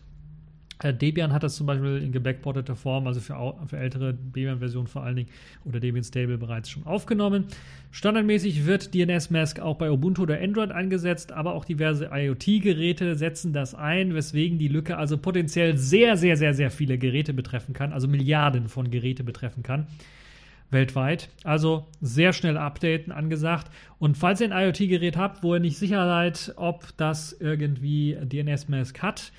[0.83, 5.15] Debian hat das zum Beispiel in gebackporteter Form, also für, für ältere Debian-Versionen vor allen
[5.15, 5.29] Dingen
[5.63, 7.45] oder Debian Stable bereits schon aufgenommen.
[7.91, 13.53] Standardmäßig wird DNS Mask auch bei Ubuntu oder Android eingesetzt, aber auch diverse IoT-Geräte setzen
[13.53, 17.93] das ein, weswegen die Lücke also potenziell sehr, sehr, sehr, sehr viele Geräte betreffen kann,
[17.93, 19.87] also Milliarden von Geräte betreffen kann.
[20.71, 21.29] Weltweit.
[21.43, 23.71] Also sehr schnell updaten angesagt.
[23.99, 28.67] Und falls ihr ein IoT-Gerät habt, wo ihr nicht sicher seid, ob das irgendwie DNS
[28.67, 29.31] Mask hat,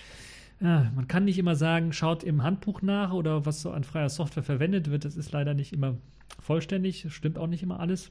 [0.61, 4.09] ja, man kann nicht immer sagen, schaut im Handbuch nach oder was so an freier
[4.09, 5.05] Software verwendet wird.
[5.05, 5.97] Das ist leider nicht immer
[6.41, 8.11] vollständig, stimmt auch nicht immer alles.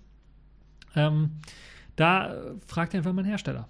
[0.96, 1.32] Ähm,
[1.96, 3.68] da fragt einfach mal einen Hersteller.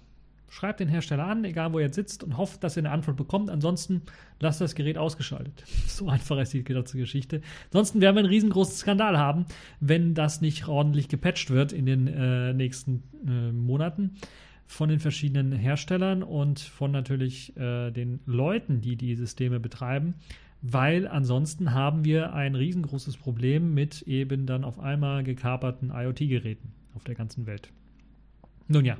[0.48, 3.16] Schreibt den Hersteller an, egal wo ihr jetzt sitzt, und hofft, dass ihr eine Antwort
[3.16, 3.50] bekommt.
[3.50, 4.02] Ansonsten
[4.40, 5.64] lasst das Gerät ausgeschaltet.
[5.86, 7.40] So einfach ist die ganze Geschichte.
[7.66, 9.46] Ansonsten werden wir einen riesengroßen Skandal haben,
[9.80, 14.16] wenn das nicht ordentlich gepatcht wird in den äh, nächsten äh, Monaten
[14.66, 20.14] von den verschiedenen Herstellern und von natürlich äh, den Leuten, die die Systeme betreiben,
[20.62, 27.04] weil ansonsten haben wir ein riesengroßes Problem mit eben dann auf einmal gekaperten IoT-Geräten auf
[27.04, 27.70] der ganzen Welt.
[28.68, 28.96] Nun ja,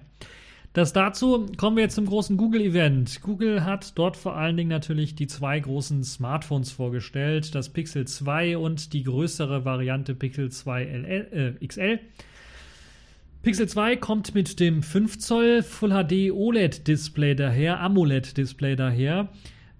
[0.76, 3.22] das dazu kommen wir jetzt zum großen Google-Event.
[3.22, 8.58] Google hat dort vor allen Dingen natürlich die zwei großen Smartphones vorgestellt, das Pixel 2
[8.58, 11.98] und die größere Variante Pixel 2 LL, äh, XL.
[13.46, 19.28] Pixel 2 kommt mit dem 5 Zoll Full HD OLED Display daher, AMOLED Display daher.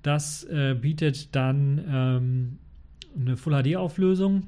[0.02, 2.58] Das äh, bietet dann ähm,
[3.20, 4.44] eine Full HD Auflösung,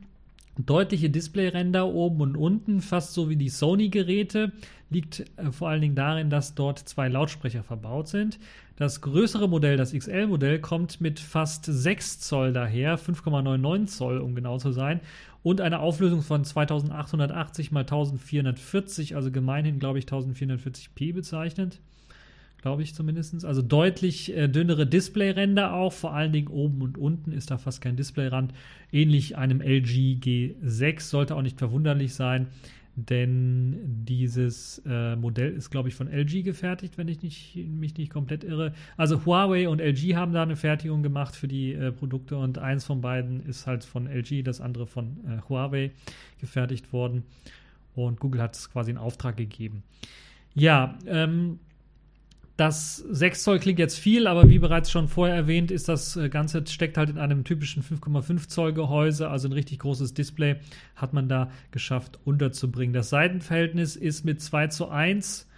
[0.56, 4.52] deutliche Displayränder oben und unten, fast so wie die Sony Geräte.
[4.88, 8.38] Liegt äh, vor allen Dingen darin, dass dort zwei Lautsprecher verbaut sind.
[8.76, 14.58] Das größere Modell, das XL-Modell, kommt mit fast 6 Zoll daher, 5,99 Zoll, um genau
[14.58, 15.00] zu sein,
[15.48, 21.80] und eine Auflösung von 2880 x 1440, also gemeinhin, glaube ich, 1440p bezeichnet.
[22.60, 23.46] Glaube ich zumindest.
[23.46, 27.80] Also deutlich äh, dünnere Displayränder auch, vor allen Dingen oben und unten ist da fast
[27.80, 28.52] kein Displayrand.
[28.92, 32.48] Ähnlich einem LG G6, sollte auch nicht verwunderlich sein
[33.06, 38.12] denn dieses äh, Modell ist, glaube ich, von LG gefertigt, wenn ich nicht, mich nicht
[38.12, 38.74] komplett irre.
[38.96, 42.84] Also Huawei und LG haben da eine Fertigung gemacht für die äh, Produkte und eins
[42.84, 45.92] von beiden ist halt von LG, das andere von äh, Huawei
[46.40, 47.22] gefertigt worden
[47.94, 49.84] und Google hat es quasi in Auftrag gegeben.
[50.54, 51.60] Ja, ähm,
[52.58, 56.28] das 6 Zoll klingt jetzt viel, aber wie bereits schon vorher erwähnt, ist das äh,
[56.28, 60.56] Ganze steckt halt in einem typischen 5,5 Zoll Gehäuse, also ein richtig großes Display
[60.96, 62.92] hat man da geschafft unterzubringen.
[62.92, 65.48] Das Seitenverhältnis ist mit 2 zu 1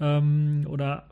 [0.00, 1.06] ähm, oder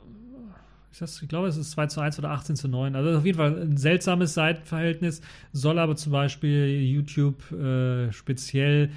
[0.98, 2.96] das, ich glaube, es ist 2 zu 1 oder 18 zu 9.
[2.96, 8.90] Also auf jeden Fall ein seltsames Seitenverhältnis, soll aber zum Beispiel YouTube äh, speziell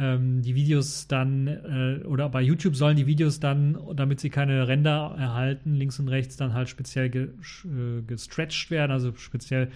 [0.00, 4.66] ähm, die Videos dann äh, oder bei YouTube sollen die Videos dann, damit sie keine
[4.66, 7.28] Ränder erhalten, links und rechts dann halt speziell ge,
[7.64, 9.66] äh, gestretched werden, also speziell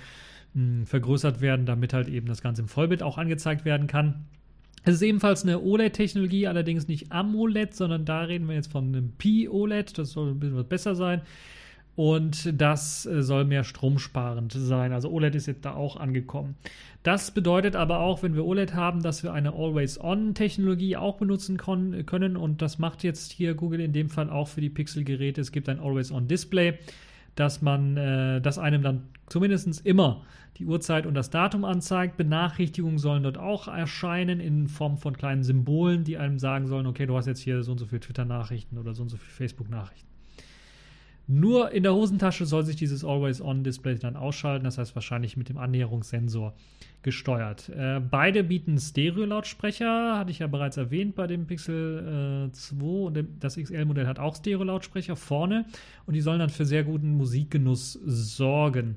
[0.55, 4.25] mh, hm, vergrößert werden, damit halt eben das Ganze im Vollbild auch angezeigt werden kann.
[4.87, 9.13] Es ist ebenfalls eine OLED-Technologie, allerdings nicht AMOLED, sondern da reden wir jetzt von einem
[9.17, 9.99] P-OLED.
[9.99, 11.23] Das soll ein bisschen was besser sein.
[11.97, 14.93] Und das äh, soll mehr stromsparend sein.
[14.93, 16.57] Also OLED ist jetzt da auch angekommen.
[17.05, 22.37] Das bedeutet aber auch, wenn wir OLED haben, dass wir eine Always-On-Technologie auch benutzen können.
[22.37, 25.41] Und das macht jetzt hier Google in dem Fall auch für die Pixel-Geräte.
[25.41, 26.79] Es gibt ein Always-On-Display,
[27.37, 30.25] dass man, äh, das einem dann zumindest immer
[30.57, 32.17] die Uhrzeit und das Datum anzeigt.
[32.17, 37.07] Benachrichtigungen sollen dort auch erscheinen in Form von kleinen Symbolen, die einem sagen sollen, okay,
[37.07, 40.14] du hast jetzt hier so und so viele Twitter-Nachrichten oder so und so viele Facebook-Nachrichten.
[41.27, 45.57] Nur in der Hosentasche soll sich dieses Always-On-Display dann ausschalten, das heißt wahrscheinlich mit dem
[45.57, 46.55] Annäherungssensor
[47.03, 47.71] gesteuert.
[47.71, 53.25] Äh, beide bieten Stereo-Lautsprecher, hatte ich ja bereits erwähnt bei dem Pixel äh, 2 und
[53.41, 55.65] das XL-Modell hat auch Stereo-Lautsprecher vorne
[56.07, 58.97] und die sollen dann für sehr guten Musikgenuss sorgen.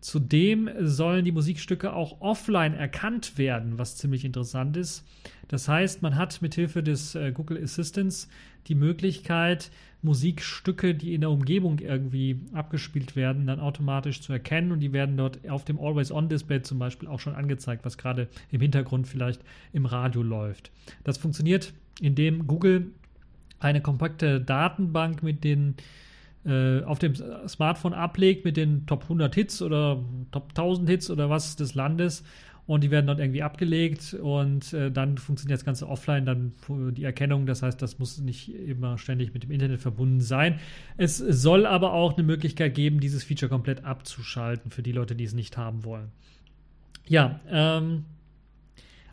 [0.00, 5.04] Zudem sollen die Musikstücke auch offline erkannt werden, was ziemlich interessant ist.
[5.48, 8.28] Das heißt, man hat mithilfe des äh, Google Assistants
[8.68, 9.70] die Möglichkeit,
[10.02, 15.16] Musikstücke, die in der Umgebung irgendwie abgespielt werden, dann automatisch zu erkennen und die werden
[15.16, 19.86] dort auf dem Always-On-Display zum Beispiel auch schon angezeigt, was gerade im Hintergrund vielleicht im
[19.86, 20.70] Radio läuft.
[21.04, 22.92] Das funktioniert, indem Google
[23.58, 25.74] eine kompakte Datenbank mit den
[26.44, 27.14] äh, auf dem
[27.48, 32.22] Smartphone ablegt mit den Top 100 Hits oder Top 1000 Hits oder was des Landes
[32.66, 37.04] und die werden dort irgendwie abgelegt und äh, dann funktioniert das Ganze offline, dann die
[37.04, 40.58] Erkennung, das heißt, das muss nicht immer ständig mit dem Internet verbunden sein.
[40.96, 45.24] Es soll aber auch eine Möglichkeit geben, dieses Feature komplett abzuschalten für die Leute, die
[45.24, 46.08] es nicht haben wollen.
[47.06, 48.04] Ja, ähm,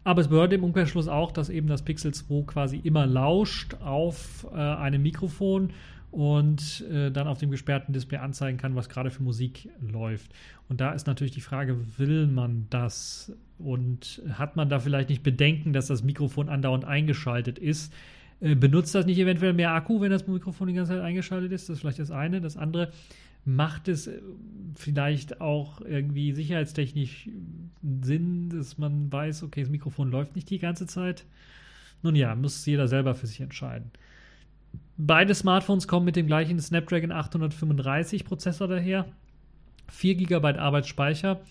[0.04, 4.48] aber es bedeutet im Umkehrschluss auch, dass eben das Pixel 2 quasi immer lauscht auf
[4.52, 5.72] äh, einem Mikrofon
[6.14, 10.32] und äh, dann auf dem gesperrten Display anzeigen kann, was gerade für Musik läuft.
[10.70, 13.34] Und da ist natürlich die Frage, will man das?
[13.58, 17.92] Und hat man da vielleicht nicht Bedenken, dass das Mikrofon andauernd eingeschaltet ist?
[18.42, 21.68] Äh, benutzt das nicht eventuell mehr Akku, wenn das Mikrofon die ganze Zeit eingeschaltet ist?
[21.68, 22.42] Das ist vielleicht das eine.
[22.42, 22.92] Das andere,
[23.44, 24.22] macht es äh,
[24.76, 27.28] vielleicht auch irgendwie sicherheitstechnisch
[28.02, 31.26] Sinn, dass man weiß, okay, das Mikrofon läuft nicht die ganze Zeit?
[32.04, 33.90] Nun ja, muss jeder selber für sich entscheiden.
[34.98, 39.06] Beide Smartphones kommen mit dem gleichen Snapdragon 835 Prozessor daher,
[39.90, 41.42] 4 GB Arbeitsspeicher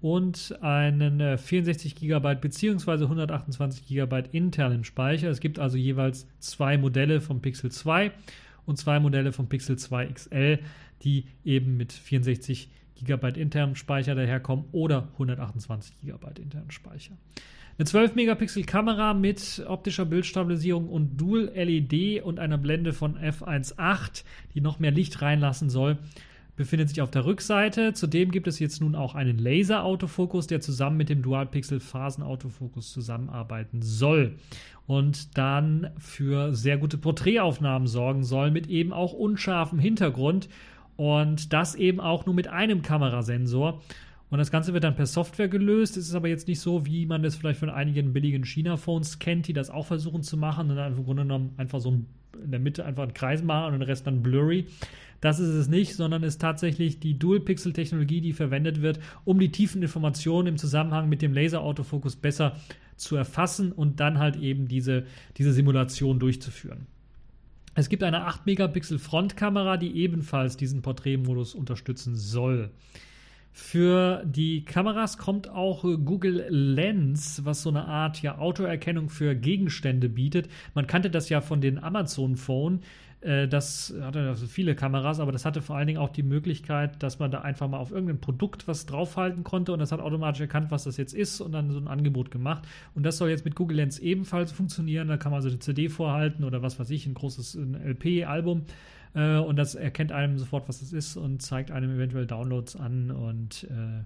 [0.00, 3.04] und einen 64 GB bzw.
[3.04, 5.30] 128 GB internen Speicher.
[5.30, 8.10] Es gibt also jeweils zwei Modelle vom Pixel 2
[8.66, 10.58] und zwei Modelle vom Pixel 2 XL,
[11.02, 17.16] die eben mit 64 GB internem Speicher daherkommen oder 128 GB internen Speicher.
[17.78, 24.90] Eine 12-Megapixel-Kamera mit optischer Bildstabilisierung und Dual-LED und einer Blende von f1.8, die noch mehr
[24.90, 25.96] Licht reinlassen soll,
[26.54, 27.94] befindet sich auf der Rückseite.
[27.94, 34.36] Zudem gibt es jetzt nun auch einen Laser-Autofokus, der zusammen mit dem Dual-Pixel-Phasen-Autofokus zusammenarbeiten soll
[34.86, 40.50] und dann für sehr gute Porträtaufnahmen sorgen soll, mit eben auch unscharfem Hintergrund
[40.96, 43.80] und das eben auch nur mit einem Kamerasensor.
[44.32, 45.98] Und das Ganze wird dann per Software gelöst.
[45.98, 49.46] Es ist aber jetzt nicht so, wie man das vielleicht von einigen billigen China-Phones kennt,
[49.46, 51.90] die das auch versuchen zu machen und dann im Grunde genommen einfach so
[52.42, 54.68] in der Mitte einfach einen Kreis machen und den Rest dann blurry.
[55.20, 59.82] Das ist es nicht, sondern ist tatsächlich die Dual-Pixel-Technologie, die verwendet wird, um die tiefen
[59.82, 62.56] Informationen im Zusammenhang mit dem Laser-Autofokus besser
[62.96, 65.04] zu erfassen und dann halt eben diese,
[65.36, 66.86] diese Simulation durchzuführen.
[67.74, 72.70] Es gibt eine 8 Megapixel Frontkamera, die ebenfalls diesen Porträtmodus unterstützen soll.
[73.52, 80.08] Für die Kameras kommt auch Google Lens, was so eine Art ja Autoerkennung für Gegenstände
[80.08, 80.48] bietet.
[80.74, 82.80] Man kannte das ja von den Amazon Phone.
[83.20, 87.02] Äh, das hatte also viele Kameras, aber das hatte vor allen Dingen auch die Möglichkeit,
[87.02, 90.40] dass man da einfach mal auf irgendein Produkt was draufhalten konnte und das hat automatisch
[90.40, 92.66] erkannt, was das jetzt ist und dann so ein Angebot gemacht.
[92.94, 95.08] Und das soll jetzt mit Google Lens ebenfalls funktionieren.
[95.08, 98.64] Da kann man also eine CD vorhalten oder was weiß ich, ein großes LP-Album
[99.14, 103.10] äh, und das erkennt einem sofort, was das ist und zeigt einem eventuell Downloads an
[103.10, 104.04] und äh,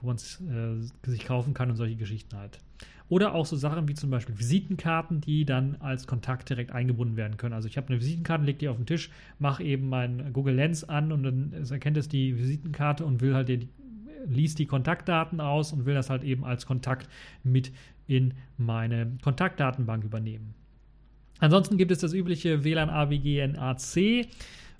[0.00, 2.58] wo man es äh, sich kaufen kann und solche Geschichten halt.
[3.08, 7.36] Oder auch so Sachen wie zum Beispiel Visitenkarten, die dann als Kontakt direkt eingebunden werden
[7.36, 7.54] können.
[7.54, 10.84] Also ich habe eine Visitenkarte, leg die auf den Tisch, mache eben mein Google Lens
[10.84, 13.68] an und dann erkennt es die Visitenkarte und will halt die,
[14.26, 17.08] liest die Kontaktdaten aus und will das halt eben als Kontakt
[17.42, 17.72] mit
[18.06, 20.54] in meine Kontaktdatenbank übernehmen.
[21.40, 24.28] Ansonsten gibt es das übliche WLAN AWG NAC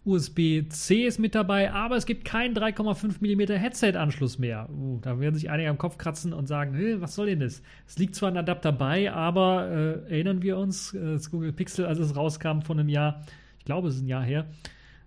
[0.04, 4.68] USB-C ist mit dabei, aber es gibt keinen 3,5 mm Headset-Anschluss mehr.
[4.70, 7.62] Uh, da werden sich einige am Kopf kratzen und sagen, was soll denn das?
[7.86, 11.84] Es liegt zwar ein Adapter bei, aber äh, erinnern wir uns, äh, das Google Pixel,
[11.84, 13.26] als es rauskam von einem Jahr,
[13.58, 14.46] ich glaube, es ist ein Jahr her,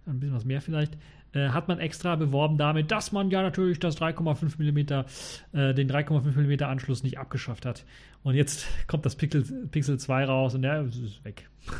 [0.05, 0.95] ein bisschen was mehr vielleicht,
[1.33, 5.89] äh, hat man extra beworben damit, dass man ja natürlich das 3,5 mm, äh, den
[5.89, 7.85] 3,5 mm Anschluss nicht abgeschafft hat.
[8.23, 11.49] Und jetzt kommt das Pixel, Pixel 2 raus und der ist weg.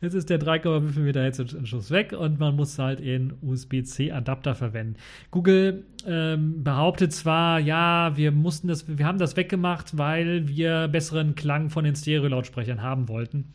[0.00, 4.96] jetzt ist der 3,5 mm Headset-Anschluss weg und man muss halt den USB-C-Adapter verwenden.
[5.30, 11.34] Google ähm, behauptet zwar, ja, wir mussten das, wir haben das weggemacht, weil wir besseren
[11.34, 13.52] Klang von den Stereo-Lautsprechern haben wollten.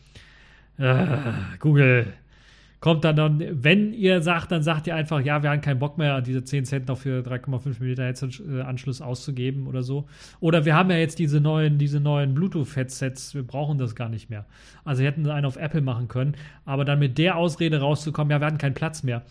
[0.78, 1.18] Äh,
[1.60, 2.14] Google,
[2.82, 6.00] kommt dann, dann, wenn ihr sagt, dann sagt ihr einfach, ja, wir haben keinen Bock
[6.00, 10.08] mehr, diese 10 Cent noch für 3,5 mm Headset-Anschluss auszugeben oder so.
[10.40, 14.32] Oder wir haben ja jetzt diese neuen, diese neuen Bluetooth-Headsets, wir brauchen das gar nicht
[14.32, 14.46] mehr.
[14.84, 18.42] Also hätten sie einen auf Apple machen können, aber dann mit der Ausrede rauszukommen, ja,
[18.42, 19.22] wir hatten keinen Platz mehr,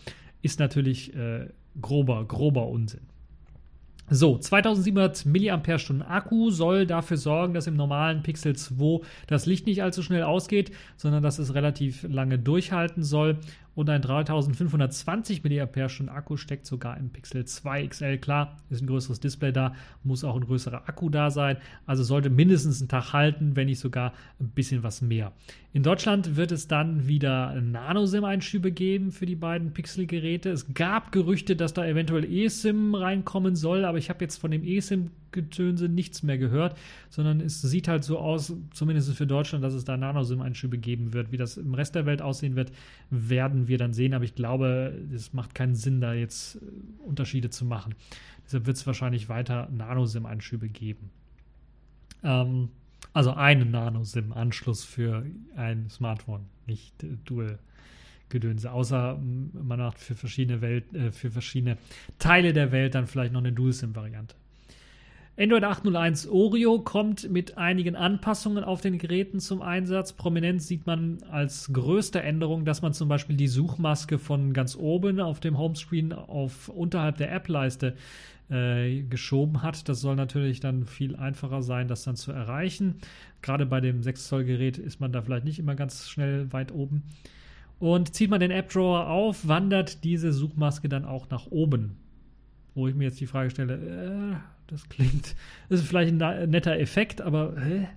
[0.41, 1.47] ist natürlich äh,
[1.81, 3.01] grober, grober Unsinn.
[4.09, 9.83] So, 2700 mAh Akku soll dafür sorgen, dass im normalen Pixel 2 das Licht nicht
[9.83, 13.39] allzu schnell ausgeht, sondern dass es relativ lange durchhalten soll
[13.73, 18.17] und ein 3520 mAh Akku steckt sogar im Pixel 2 XL.
[18.17, 22.29] Klar, ist ein größeres Display da, muss auch ein größerer Akku da sein, also sollte
[22.29, 25.31] mindestens einen Tag halten, wenn nicht sogar ein bisschen was mehr.
[25.73, 30.49] In Deutschland wird es dann wieder Nano-SIM-Einschübe geben für die beiden Pixel-Geräte.
[30.49, 34.65] Es gab Gerüchte, dass da eventuell eSIM reinkommen soll, aber ich habe jetzt von dem
[34.65, 36.77] eSIM Getönse nichts mehr gehört,
[37.09, 41.31] sondern es sieht halt so aus, zumindest für Deutschland, dass es da Nano-SIM-Einschübe geben wird.
[41.31, 42.73] Wie das im Rest der Welt aussehen wird,
[43.09, 46.59] werden wir dann sehen, aber ich glaube, es macht keinen Sinn, da jetzt äh,
[47.05, 47.95] Unterschiede zu machen.
[48.45, 51.11] Deshalb wird es wahrscheinlich weiter Nano-SIM-Einschübe geben.
[52.23, 52.67] Ähm,
[53.13, 57.59] also einen Nano-SIM-Anschluss für ein Smartphone, nicht äh, Dual.
[58.31, 58.71] Gedönse.
[58.71, 61.77] Außer man macht für verschiedene Welt, äh, für verschiedene
[62.17, 64.35] Teile der Welt dann vielleicht noch eine Dual-SIM-Variante.
[65.37, 70.13] Android 801 Oreo kommt mit einigen Anpassungen auf den Geräten zum Einsatz.
[70.13, 75.19] Prominent sieht man als größte Änderung, dass man zum Beispiel die Suchmaske von ganz oben
[75.19, 77.95] auf dem Homescreen auf unterhalb der App-Leiste
[78.51, 79.87] äh, geschoben hat.
[79.89, 82.95] Das soll natürlich dann viel einfacher sein, das dann zu erreichen.
[83.41, 86.71] Gerade bei dem 6 Zoll Gerät ist man da vielleicht nicht immer ganz schnell weit
[86.71, 87.03] oben.
[87.79, 91.97] Und zieht man den App Drawer auf, wandert diese Suchmaske dann auch nach oben.
[92.75, 94.35] Wo ich mir jetzt die Frage stelle, äh,
[94.67, 95.35] das klingt,
[95.67, 97.87] das ist vielleicht ein netter Effekt, aber hä?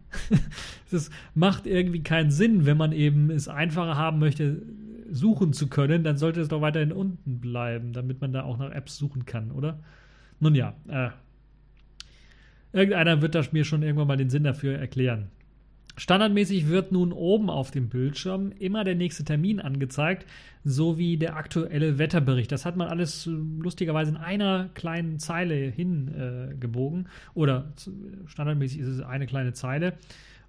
[0.91, 4.63] das macht irgendwie keinen Sinn, wenn man eben es einfacher haben möchte,
[5.11, 8.73] suchen zu können, dann sollte es doch weiterhin unten bleiben, damit man da auch nach
[8.73, 9.79] Apps suchen kann, oder?
[10.41, 11.11] Nun ja, äh,
[12.73, 15.31] irgendeiner wird das mir schon irgendwann mal den Sinn dafür erklären.
[15.97, 20.27] Standardmäßig wird nun oben auf dem Bildschirm immer der nächste Termin angezeigt,
[20.65, 22.51] sowie der aktuelle Wetterbericht.
[22.51, 27.05] Das hat man alles äh, lustigerweise in einer kleinen Zeile hingebogen.
[27.05, 27.73] Äh, Oder
[28.27, 29.95] standardmäßig ist es eine kleine Zeile.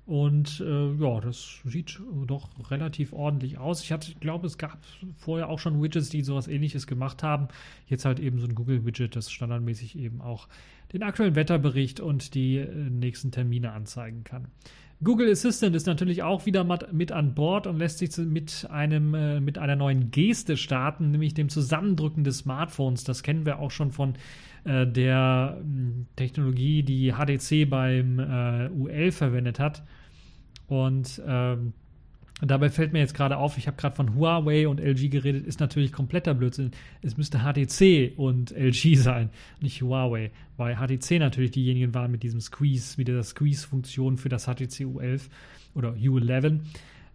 [0.06, 3.82] Und äh, ja, das sieht doch relativ ordentlich aus.
[3.82, 4.78] Ich, ich glaube, es gab
[5.18, 7.48] vorher auch schon Widgets, die sowas ähnliches gemacht haben.
[7.88, 10.48] Jetzt halt eben so ein Google-Widget, das standardmäßig eben auch
[10.94, 14.48] den aktuellen Wetterbericht und die äh, nächsten Termine anzeigen kann.
[15.04, 19.39] Google Assistant ist natürlich auch wieder mit an Bord und lässt sich mit, einem, äh,
[19.39, 23.04] mit einer neuen Geste starten, nämlich dem Zusammendrücken des Smartphones.
[23.04, 24.13] Das kennen wir auch schon von
[24.65, 29.84] äh, der hm, Technologie, die HTC beim äh, U11 verwendet hat.
[30.67, 31.73] Und ähm,
[32.41, 35.62] Dabei fällt mir jetzt gerade auf, ich habe gerade von Huawei und LG geredet, ist
[35.62, 36.71] natürlich kompletter Blödsinn.
[37.01, 39.30] Es müsste HTC und LG sein,
[39.62, 44.47] nicht Huawei, weil HTC natürlich diejenigen waren mit diesem Squeeze, mit dieser Squeeze-Funktion für das
[44.47, 45.30] HTC U11
[45.75, 46.60] oder U11,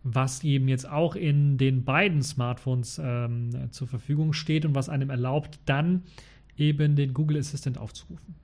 [0.05, 5.11] was eben jetzt auch in den beiden Smartphones ähm, zur Verfügung steht und was einem
[5.11, 6.03] erlaubt, dann
[6.61, 8.35] eben den Google Assistant aufzurufen.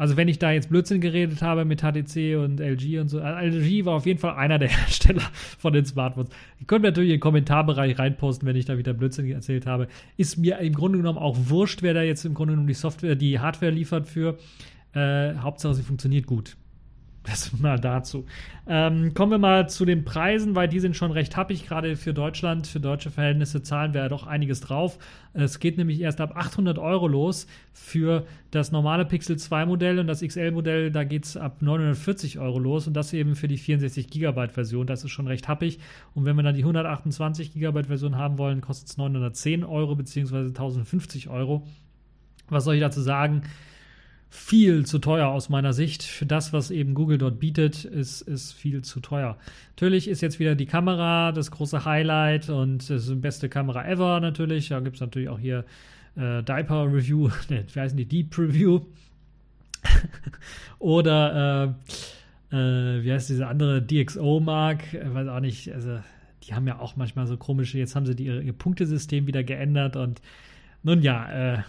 [0.00, 3.58] Also wenn ich da jetzt Blödsinn geredet habe mit HTC und LG und so, also
[3.58, 6.30] LG war auf jeden Fall einer der Hersteller von den Smartphones.
[6.58, 9.88] Ihr könnt mir natürlich in den Kommentarbereich reinposten, wenn ich da wieder Blödsinn erzählt habe.
[10.16, 13.14] Ist mir im Grunde genommen auch wurscht, wer da jetzt im Grunde genommen die Software,
[13.14, 14.38] die Hardware liefert für.
[14.94, 16.56] Äh, Hauptsache, sie funktioniert gut.
[17.24, 18.24] Das mal dazu.
[18.66, 21.66] Ähm, kommen wir mal zu den Preisen, weil die sind schon recht happig.
[21.66, 24.98] Gerade für Deutschland, für deutsche Verhältnisse zahlen wir ja doch einiges drauf.
[25.34, 30.06] Es geht nämlich erst ab 800 Euro los für das normale Pixel 2 Modell und
[30.06, 33.58] das XL Modell, da geht es ab 940 Euro los und das eben für die
[33.58, 34.86] 64 Gigabyte Version.
[34.86, 35.78] Das ist schon recht happig.
[36.14, 40.36] Und wenn wir dann die 128 Gigabyte Version haben wollen, kostet es 910 Euro bzw.
[40.36, 41.66] 1050 Euro.
[42.48, 43.42] Was soll ich dazu sagen?
[44.30, 46.04] Viel zu teuer aus meiner Sicht.
[46.04, 49.36] Für das, was eben Google dort bietet, ist, ist viel zu teuer.
[49.70, 53.86] Natürlich ist jetzt wieder die Kamera das große Highlight und es ist die beste Kamera
[53.86, 54.68] ever natürlich.
[54.68, 55.64] Da gibt es natürlich auch hier
[56.16, 58.04] äh, Diaper Review, wie heißen die?
[58.04, 58.82] Deep Review.
[60.78, 61.74] Oder
[62.52, 64.84] äh, äh, wie heißt diese andere DxO-Mark?
[64.92, 65.98] Weiß auch nicht, also
[66.44, 69.96] die haben ja auch manchmal so komische, jetzt haben sie die, ihr Punktesystem wieder geändert
[69.96, 70.22] und
[70.82, 71.62] nun ja, äh,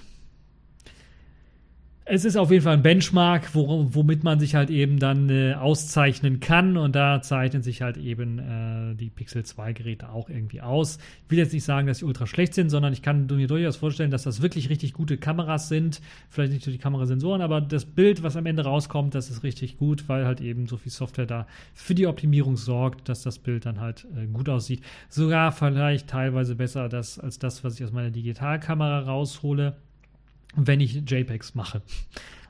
[2.14, 5.54] es ist auf jeden Fall ein Benchmark, wo, womit man sich halt eben dann äh,
[5.54, 6.76] auszeichnen kann.
[6.76, 10.98] Und da zeichnen sich halt eben äh, die Pixel 2 Geräte auch irgendwie aus.
[11.24, 13.78] Ich will jetzt nicht sagen, dass sie ultra schlecht sind, sondern ich kann mir durchaus
[13.78, 16.02] vorstellen, dass das wirklich richtig gute Kameras sind.
[16.30, 19.78] Vielleicht nicht nur die Kamerasensoren, aber das Bild, was am Ende rauskommt, das ist richtig
[19.78, 23.66] gut, weil halt eben so viel Software da für die Optimierung sorgt, dass das Bild
[23.66, 24.82] dann halt äh, gut aussieht.
[25.08, 29.78] Sogar vielleicht teilweise besser das, als das, was ich aus meiner Digitalkamera raushole
[30.56, 31.82] wenn ich JPEGs mache.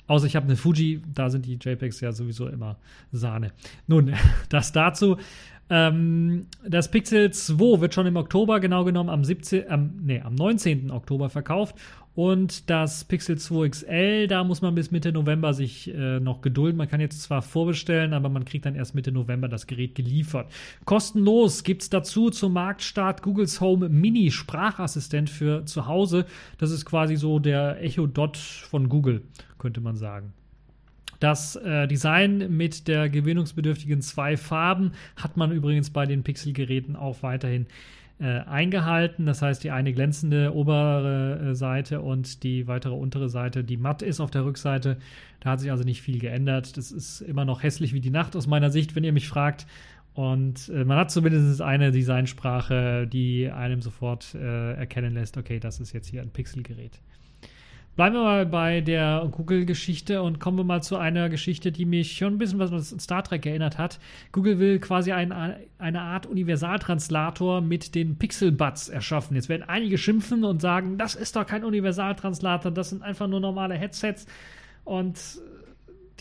[0.07, 2.77] Außer ich habe eine Fuji, da sind die JPEGs ja sowieso immer
[3.11, 3.53] Sahne.
[3.87, 4.13] Nun,
[4.49, 5.17] das dazu.
[5.73, 10.35] Ähm, das Pixel 2 wird schon im Oktober, genau genommen am 17, ähm, nee, am
[10.35, 10.91] 19.
[10.91, 11.77] Oktober verkauft
[12.13, 16.77] und das Pixel 2 XL, da muss man bis Mitte November sich äh, noch gedulden.
[16.77, 20.51] Man kann jetzt zwar vorbestellen, aber man kriegt dann erst Mitte November das Gerät geliefert.
[20.83, 26.25] Kostenlos gibt es dazu zum Marktstart Googles Home Mini Sprachassistent für zu Hause.
[26.57, 29.21] Das ist quasi so der Echo Dot von Google,
[29.57, 30.33] könnte man sagen.
[31.21, 37.21] Das äh, Design mit der gewinnungsbedürftigen zwei Farben hat man übrigens bei den Pixel-Geräten auch
[37.21, 37.67] weiterhin
[38.19, 39.27] äh, eingehalten.
[39.27, 44.01] Das heißt, die eine glänzende obere äh, Seite und die weitere untere Seite, die matt
[44.01, 44.97] ist auf der Rückseite.
[45.41, 46.75] Da hat sich also nicht viel geändert.
[46.75, 49.67] Das ist immer noch hässlich wie die Nacht aus meiner Sicht, wenn ihr mich fragt.
[50.15, 55.79] Und äh, man hat zumindest eine Designsprache, die einem sofort äh, erkennen lässt, okay, das
[55.79, 56.99] ist jetzt hier ein Pixelgerät.
[57.97, 62.13] Bleiben wir mal bei der Google-Geschichte und kommen wir mal zu einer Geschichte, die mich
[62.13, 63.99] schon ein bisschen was an Star Trek erinnert hat.
[64.31, 65.33] Google will quasi ein,
[65.77, 69.35] eine Art Universaltranslator mit den Pixel-Buds erschaffen.
[69.35, 73.41] Jetzt werden einige schimpfen und sagen, das ist doch kein Universaltranslator, das sind einfach nur
[73.41, 74.25] normale Headsets
[74.85, 75.19] und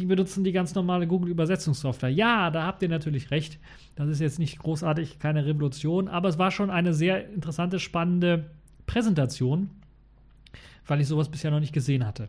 [0.00, 2.10] die benutzen die ganz normale Google-Übersetzungssoftware.
[2.10, 3.60] Ja, da habt ihr natürlich recht.
[3.94, 8.46] Das ist jetzt nicht großartig, keine Revolution, aber es war schon eine sehr interessante, spannende
[8.86, 9.70] Präsentation
[10.90, 12.28] weil ich sowas bisher noch nicht gesehen hatte.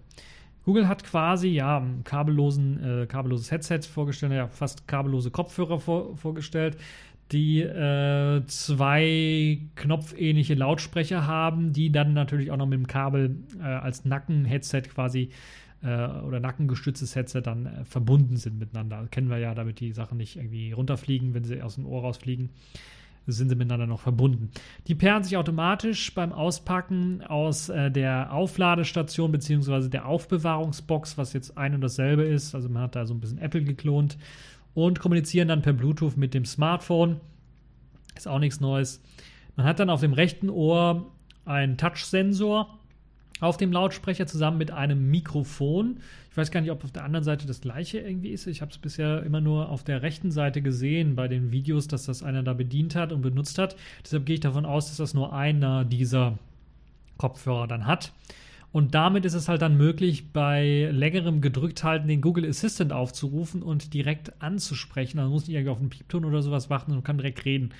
[0.63, 6.77] Google hat quasi ja kabellosen, äh, kabelloses Headset vorgestellt, ja fast kabellose Kopfhörer vor, vorgestellt,
[7.31, 13.63] die äh, zwei knopfähnliche Lautsprecher haben, die dann natürlich auch noch mit dem Kabel äh,
[13.63, 15.29] als Nacken-Headset quasi
[15.81, 19.07] äh, oder nackengestütztes Headset dann äh, verbunden sind miteinander.
[19.09, 22.49] Kennen wir ja, damit die Sachen nicht irgendwie runterfliegen, wenn sie aus dem Ohr rausfliegen
[23.27, 24.49] sind sie miteinander noch verbunden.
[24.87, 29.89] Die pairen sich automatisch beim Auspacken aus äh, der Aufladestation bzw.
[29.89, 32.55] der Aufbewahrungsbox, was jetzt ein und dasselbe ist.
[32.55, 34.17] Also man hat da so ein bisschen Apple geklont
[34.73, 37.19] und kommunizieren dann per Bluetooth mit dem Smartphone.
[38.15, 39.01] Ist auch nichts Neues.
[39.55, 41.11] Man hat dann auf dem rechten Ohr
[41.45, 42.79] einen Touchsensor
[43.41, 45.97] auf dem Lautsprecher zusammen mit einem Mikrofon.
[46.29, 48.47] Ich weiß gar nicht, ob auf der anderen Seite das gleiche irgendwie ist.
[48.47, 52.05] Ich habe es bisher immer nur auf der rechten Seite gesehen bei den Videos, dass
[52.05, 53.75] das einer da bedient hat und benutzt hat.
[54.05, 56.37] Deshalb gehe ich davon aus, dass das nur einer dieser
[57.17, 58.13] Kopfhörer dann hat.
[58.71, 63.93] Und damit ist es halt dann möglich, bei längerem Gedrückthalten den Google Assistant aufzurufen und
[63.93, 65.19] direkt anzusprechen.
[65.19, 67.73] Also muss nicht irgendwie auf einen Piepton oder sowas warten und kann direkt reden.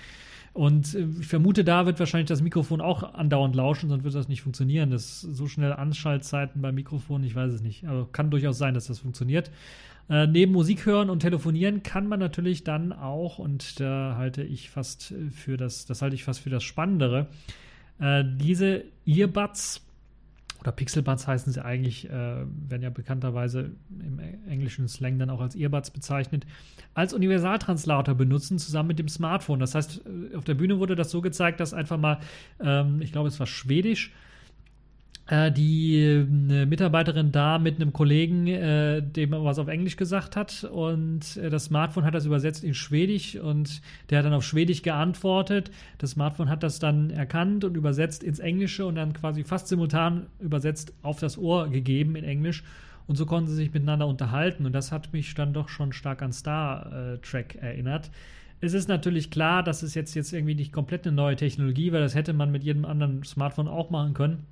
[0.54, 4.28] Und äh, ich vermute, da wird wahrscheinlich das Mikrofon auch andauernd lauschen, sonst wird das
[4.28, 4.92] nicht funktionieren.
[4.92, 7.86] Das so schnell Anschaltzeiten beim Mikrofon, ich weiß es nicht.
[7.86, 9.52] Aber kann durchaus sein, dass das funktioniert.
[10.10, 14.70] Äh, neben Musik hören und telefonieren kann man natürlich dann auch, und da halte ich
[14.70, 17.28] fast für das, das halte ich fast für das Spannendere,
[18.00, 19.82] äh, diese Earbuds
[20.62, 25.56] oder Pixelbuds heißen sie eigentlich, äh, werden ja bekannterweise im englischen Slang dann auch als
[25.56, 26.46] Earbuds bezeichnet,
[26.94, 29.60] als Universaltranslator benutzen, zusammen mit dem Smartphone.
[29.60, 32.20] Das heißt, äh, auf der Bühne wurde das so gezeigt, dass einfach mal,
[32.60, 34.14] ähm, ich glaube, es war Schwedisch,
[35.32, 41.38] die eine Mitarbeiterin da mit einem Kollegen, äh, dem was auf Englisch gesagt hat und
[41.38, 45.72] äh, das Smartphone hat das übersetzt in Schwedisch und der hat dann auf Schwedisch geantwortet.
[46.00, 50.26] Das Smartphone hat das dann erkannt und übersetzt ins Englische und dann quasi fast simultan
[50.42, 52.64] übersetzt auf das Ohr gegeben in Englisch.
[53.08, 54.66] Und so konnten sie sich miteinander unterhalten.
[54.66, 58.12] Und das hat mich dann doch schon stark an Star Trek erinnert.
[58.62, 62.02] Es ist natürlich klar, das ist jetzt, jetzt irgendwie nicht komplett eine neue Technologie, weil
[62.02, 64.46] das hätte man mit jedem anderen Smartphone auch machen können.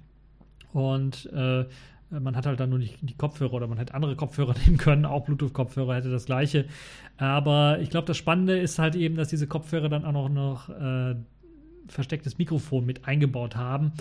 [0.74, 1.66] Und äh,
[2.12, 5.06] man hat halt dann nur nicht die Kopfhörer oder man hätte andere Kopfhörer nehmen können,
[5.06, 6.66] auch Bluetooth-Kopfhörer hätte das gleiche.
[7.18, 10.70] Aber ich glaube, das Spannende ist halt eben, dass diese Kopfhörer dann auch noch, noch
[10.70, 11.16] äh,
[11.88, 13.94] verstecktes Mikrofon mit eingebaut haben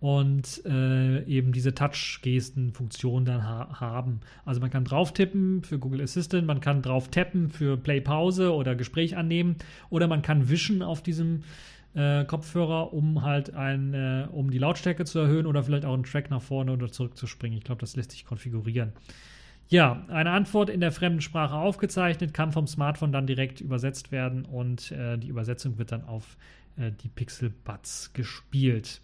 [0.00, 4.20] und äh, eben diese Touch-Gesten-Funktion dann ha haben.
[4.44, 8.74] Also man kann drauf tippen für Google Assistant, man kann drauf tappen für Play-Pause oder
[8.74, 9.56] Gespräch annehmen
[9.88, 11.44] oder man kann wischen auf diesem
[11.96, 16.04] äh, Kopfhörer, um halt ein, äh, um die Lautstärke zu erhöhen oder vielleicht auch einen
[16.04, 17.56] Track nach vorne oder zurück zu springen.
[17.56, 18.92] Ich glaube, das lässt sich konfigurieren.
[19.68, 24.44] Ja, eine Antwort in der fremden Sprache aufgezeichnet, kann vom Smartphone dann direkt übersetzt werden
[24.44, 26.36] und äh, die Übersetzung wird dann auf
[26.76, 29.00] äh, die Pixel Buds gespielt.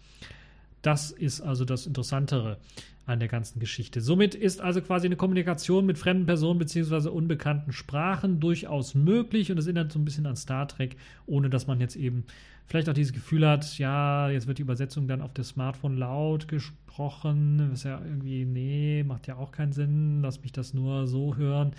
[0.83, 2.57] Das ist also das Interessantere
[3.05, 4.01] an der ganzen Geschichte.
[4.01, 7.09] Somit ist also quasi eine Kommunikation mit fremden Personen bzw.
[7.09, 11.67] unbekannten Sprachen durchaus möglich und es erinnert so ein bisschen an Star Trek, ohne dass
[11.67, 12.25] man jetzt eben
[12.65, 16.47] vielleicht auch dieses Gefühl hat, ja, jetzt wird die Übersetzung dann auf das Smartphone laut
[16.47, 21.35] gesprochen, was ja irgendwie, nee, macht ja auch keinen Sinn, lass mich das nur so
[21.35, 21.71] hören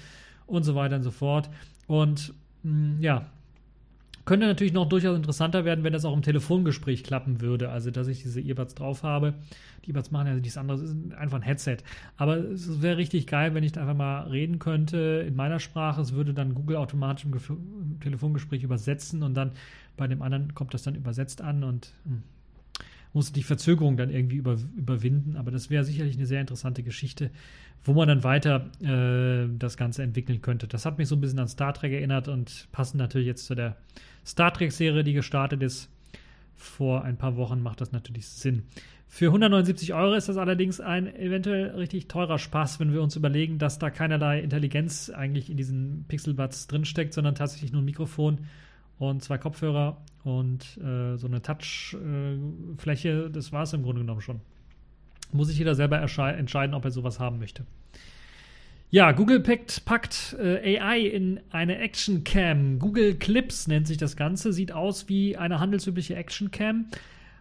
[0.46, 1.50] und so weiter und so fort.
[1.86, 3.26] Und mh, mm, ja,
[4.24, 7.70] könnte natürlich noch durchaus interessanter werden, wenn das auch im Telefongespräch klappen würde.
[7.70, 9.34] Also, dass ich diese Earbuds drauf habe.
[9.84, 11.78] Die Earbuds machen ja nichts anderes, ist einfach ein Headset.
[12.16, 16.00] Aber es wäre richtig geil, wenn ich einfach mal reden könnte in meiner Sprache.
[16.00, 19.52] Es würde dann Google automatisch im, im Telefongespräch übersetzen und dann
[19.96, 22.22] bei dem anderen kommt das dann übersetzt an und hm,
[23.12, 25.36] muss die Verzögerung dann irgendwie über, überwinden.
[25.36, 27.30] Aber das wäre sicherlich eine sehr interessante Geschichte,
[27.84, 30.66] wo man dann weiter äh, das Ganze entwickeln könnte.
[30.66, 33.54] Das hat mich so ein bisschen an Star Trek erinnert und passend natürlich jetzt zu
[33.54, 33.76] der
[34.24, 35.90] Star Trek-Serie, die gestartet ist.
[36.54, 38.62] Vor ein paar Wochen macht das natürlich Sinn.
[39.08, 43.58] Für 179 Euro ist das allerdings ein eventuell richtig teurer Spaß, wenn wir uns überlegen,
[43.58, 48.38] dass da keinerlei Intelligenz eigentlich in diesen Pixelbuds drinsteckt, sondern tatsächlich nur ein Mikrofon
[48.98, 53.26] und zwei Kopfhörer und äh, so eine Touchfläche.
[53.26, 54.40] Äh, das war es im Grunde genommen schon.
[55.32, 57.64] Muss sich jeder selber entscheiden, ob er sowas haben möchte.
[58.90, 62.78] Ja, Google packt, packt äh, AI in eine Action Cam.
[62.78, 64.52] Google Clips nennt sich das Ganze.
[64.52, 66.86] Sieht aus wie eine handelsübliche Action Cam.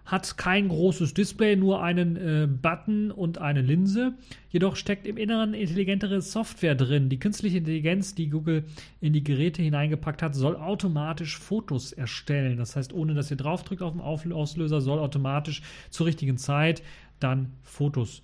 [0.06, 4.16] Hat kein großes Display, nur einen äh, Button und eine Linse.
[4.50, 7.08] Jedoch steckt im Inneren intelligentere Software drin.
[7.08, 8.66] Die künstliche Intelligenz, die Google
[9.00, 12.58] in die Geräte hineingepackt hat, soll automatisch Fotos erstellen.
[12.58, 16.82] Das heißt, ohne dass ihr draufdrückt auf den Auslöser, soll automatisch zur richtigen Zeit
[17.20, 18.24] dann Fotos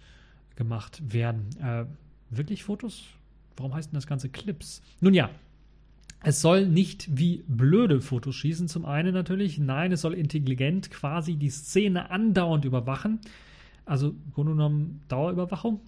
[0.56, 1.50] gemacht werden.
[1.62, 1.86] Äh,
[2.30, 3.06] wirklich Fotos?
[3.58, 4.82] Warum heißt denn das Ganze Clips?
[5.02, 5.30] Nun ja,
[6.22, 9.58] es soll nicht wie blöde Fotos schießen, zum einen natürlich.
[9.58, 13.20] Nein, es soll intelligent quasi die Szene andauernd überwachen.
[13.86, 15.80] Also im Grunde genommen Dauerüberwachung.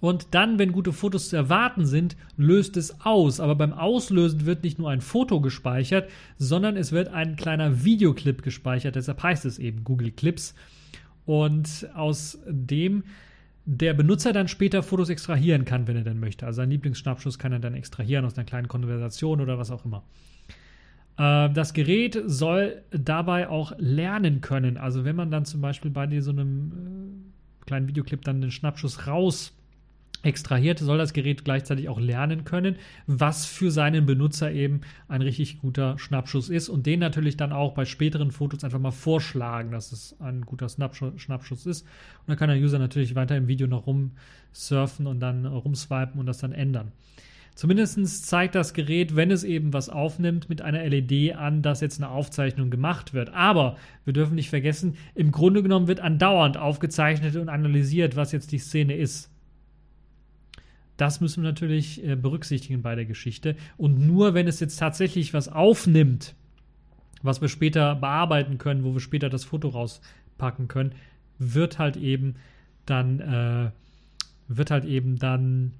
[0.00, 3.40] Und dann, wenn gute Fotos zu erwarten sind, löst es aus.
[3.40, 8.42] Aber beim Auslösen wird nicht nur ein Foto gespeichert, sondern es wird ein kleiner Videoclip
[8.42, 8.94] gespeichert.
[8.94, 10.54] Deshalb heißt es eben Google Clips.
[11.24, 13.02] Und aus dem
[13.70, 16.46] der Benutzer dann später Fotos extrahieren kann, wenn er denn möchte.
[16.46, 20.04] Also seinen Lieblingsschnappschuss kann er dann extrahieren aus einer kleinen Konversation oder was auch immer.
[21.18, 24.78] Äh, das Gerät soll dabei auch lernen können.
[24.78, 26.72] Also wenn man dann zum Beispiel bei so einem
[27.60, 29.52] äh, kleinen Videoclip dann den Schnappschuss raus
[30.22, 35.60] extrahiert, soll das Gerät gleichzeitig auch lernen können, was für seinen Benutzer eben ein richtig
[35.60, 39.92] guter Schnappschuss ist und den natürlich dann auch bei späteren Fotos einfach mal vorschlagen, dass
[39.92, 41.82] es ein guter Schnappschuss ist.
[41.82, 46.26] Und dann kann der User natürlich weiter im Video noch rumsurfen und dann rumswipen und
[46.26, 46.92] das dann ändern.
[47.54, 52.00] Zumindest zeigt das Gerät, wenn es eben was aufnimmt, mit einer LED an, dass jetzt
[52.00, 53.34] eine Aufzeichnung gemacht wird.
[53.34, 58.52] Aber wir dürfen nicht vergessen, im Grunde genommen wird andauernd aufgezeichnet und analysiert, was jetzt
[58.52, 59.32] die Szene ist.
[60.98, 63.56] Das müssen wir natürlich äh, berücksichtigen bei der Geschichte.
[63.78, 66.34] Und nur wenn es jetzt tatsächlich was aufnimmt,
[67.22, 70.92] was wir später bearbeiten können, wo wir später das Foto rauspacken können,
[71.38, 72.34] wird halt eben
[72.84, 73.70] dann, äh,
[74.48, 75.72] wird halt eben dann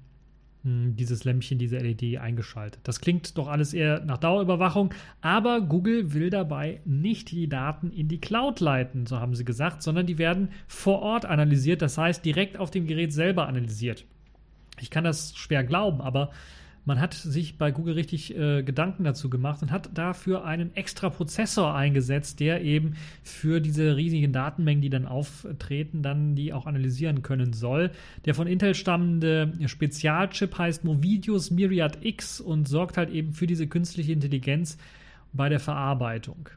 [0.63, 2.79] hm, dieses Lämpchen, diese LED eingeschaltet.
[2.83, 8.07] Das klingt doch alles eher nach Dauerüberwachung, aber Google will dabei nicht die Daten in
[8.07, 12.23] die Cloud leiten, so haben sie gesagt, sondern die werden vor Ort analysiert, das heißt
[12.23, 14.05] direkt auf dem Gerät selber analysiert.
[14.81, 16.31] Ich kann das schwer glauben, aber
[16.85, 21.09] man hat sich bei Google richtig äh, Gedanken dazu gemacht und hat dafür einen extra
[21.09, 27.21] Prozessor eingesetzt, der eben für diese riesigen Datenmengen, die dann auftreten, dann die auch analysieren
[27.21, 27.91] können soll.
[28.25, 33.67] Der von Intel stammende Spezialchip heißt Movidius Myriad X und sorgt halt eben für diese
[33.67, 34.77] künstliche Intelligenz
[35.31, 36.49] bei der Verarbeitung.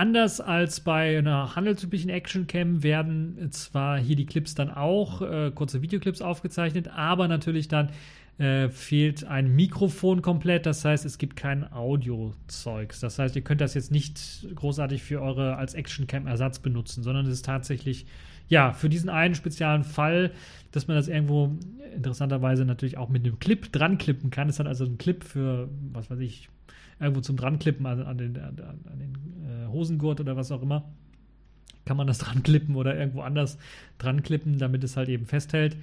[0.00, 5.82] Anders als bei einer handelsüblichen Actioncam werden zwar hier die Clips dann auch, äh, kurze
[5.82, 7.90] Videoclips aufgezeichnet, aber natürlich dann
[8.38, 10.64] äh, fehlt ein Mikrofon komplett.
[10.64, 13.00] Das heißt, es gibt kein Audio-Zeugs.
[13.00, 17.32] Das heißt, ihr könnt das jetzt nicht großartig für eure als Actioncam-Ersatz benutzen, sondern es
[17.32, 18.06] ist tatsächlich,
[18.48, 20.30] ja, für diesen einen speziellen Fall,
[20.72, 21.58] dass man das irgendwo
[21.94, 24.48] interessanterweise natürlich auch mit einem Clip dran klippen kann.
[24.48, 26.48] Es hat also ein Clip für, was weiß ich,
[27.00, 30.84] irgendwo zum Dranklippen, also an den, an, an den äh, Hosengurt oder was auch immer.
[31.84, 33.58] kann man das dran klippen oder irgendwo anders
[33.98, 35.76] dran klippen, damit es halt eben festhält.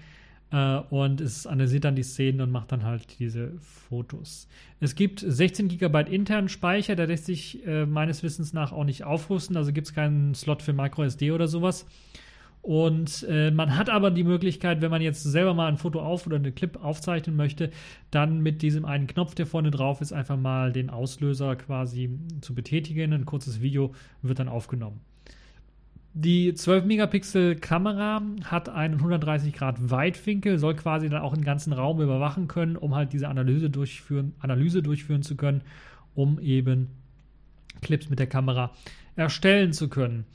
[0.51, 4.47] Äh, und es analysiert dann die Szenen und macht dann halt diese Fotos.
[4.79, 9.03] Es gibt 16 GB internen Speicher, der lässt sich äh, meines Wissens nach auch nicht
[9.03, 11.85] aufrüsten, also gibt es keinen Slot für MicroSD oder sowas.
[12.67, 16.27] Und äh, man hat aber die Möglichkeit, wenn man jetzt selber mal ein Foto auf
[16.27, 17.71] oder einen Clip aufzeichnen möchte,
[18.11, 22.09] dann mit diesem einen Knopf, der vorne drauf ist, einfach mal den Auslöser quasi
[22.41, 23.13] zu betätigen.
[23.13, 24.99] Ein kurzes Video wird dann aufgenommen.
[26.13, 31.71] Die 12 Megapixel Kamera hat einen 130 Grad Weitwinkel, soll quasi dann auch den ganzen
[31.71, 35.61] Raum überwachen können, um halt diese Analyse durchführen, Analyse durchführen zu können,
[36.15, 36.89] um eben
[37.81, 38.71] Clips mit der Kamera
[39.15, 40.25] erstellen zu können.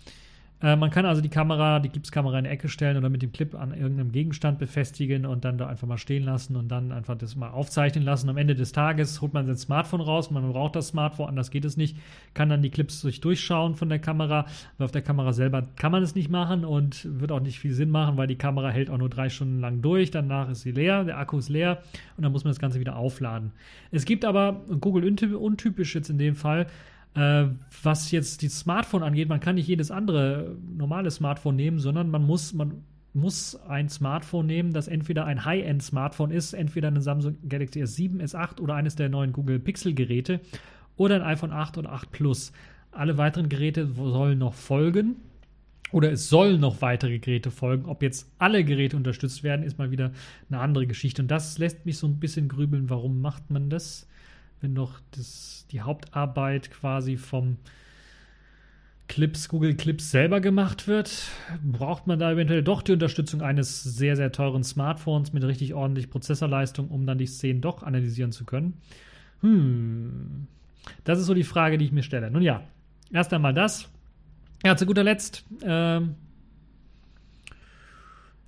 [0.62, 3.32] Äh, man kann also die Kamera, die Gipskamera in die Ecke stellen oder mit dem
[3.32, 7.18] Clip an irgendeinem Gegenstand befestigen und dann da einfach mal stehen lassen und dann einfach
[7.18, 8.28] das mal aufzeichnen lassen.
[8.28, 11.64] Am Ende des Tages holt man sein Smartphone raus, man braucht das Smartphone, anders geht
[11.64, 11.96] es nicht,
[12.34, 14.46] kann dann die Clips durch durchschauen von der Kamera.
[14.76, 17.72] Aber auf der Kamera selber kann man es nicht machen und wird auch nicht viel
[17.72, 20.72] Sinn machen, weil die Kamera hält auch nur drei Stunden lang durch, danach ist sie
[20.72, 21.82] leer, der Akku ist leer
[22.16, 23.52] und dann muss man das Ganze wieder aufladen.
[23.90, 25.04] Es gibt aber Google
[25.34, 26.66] untypisch jetzt in dem Fall
[27.14, 27.46] äh,
[27.82, 32.24] was jetzt die Smartphone angeht, man kann nicht jedes andere normale Smartphone nehmen, sondern man
[32.24, 37.82] muss, man muss ein Smartphone nehmen, das entweder ein High-End-Smartphone ist, entweder ein Samsung Galaxy
[37.82, 40.40] S7, S8 oder eines der neuen Google Pixel-Geräte
[40.96, 42.52] oder ein iPhone 8 und 8 Plus.
[42.90, 45.16] Alle weiteren Geräte sollen noch folgen.
[45.92, 47.84] Oder es sollen noch weitere Geräte folgen.
[47.84, 50.12] Ob jetzt alle Geräte unterstützt werden, ist mal wieder
[50.48, 51.20] eine andere Geschichte.
[51.20, 54.08] Und das lässt mich so ein bisschen grübeln, warum macht man das?
[54.62, 57.56] Wenn doch das, die Hauptarbeit quasi vom
[59.08, 61.24] Clips, Google Clips selber gemacht wird,
[61.62, 66.08] braucht man da eventuell doch die Unterstützung eines sehr, sehr teuren Smartphones mit richtig ordentlich
[66.08, 68.78] Prozessorleistung, um dann die Szenen doch analysieren zu können.
[69.42, 70.46] Hm,
[71.04, 72.30] das ist so die Frage, die ich mir stelle.
[72.30, 72.62] Nun ja,
[73.12, 73.88] erst einmal das.
[74.64, 76.14] Ja, zu guter Letzt, ähm,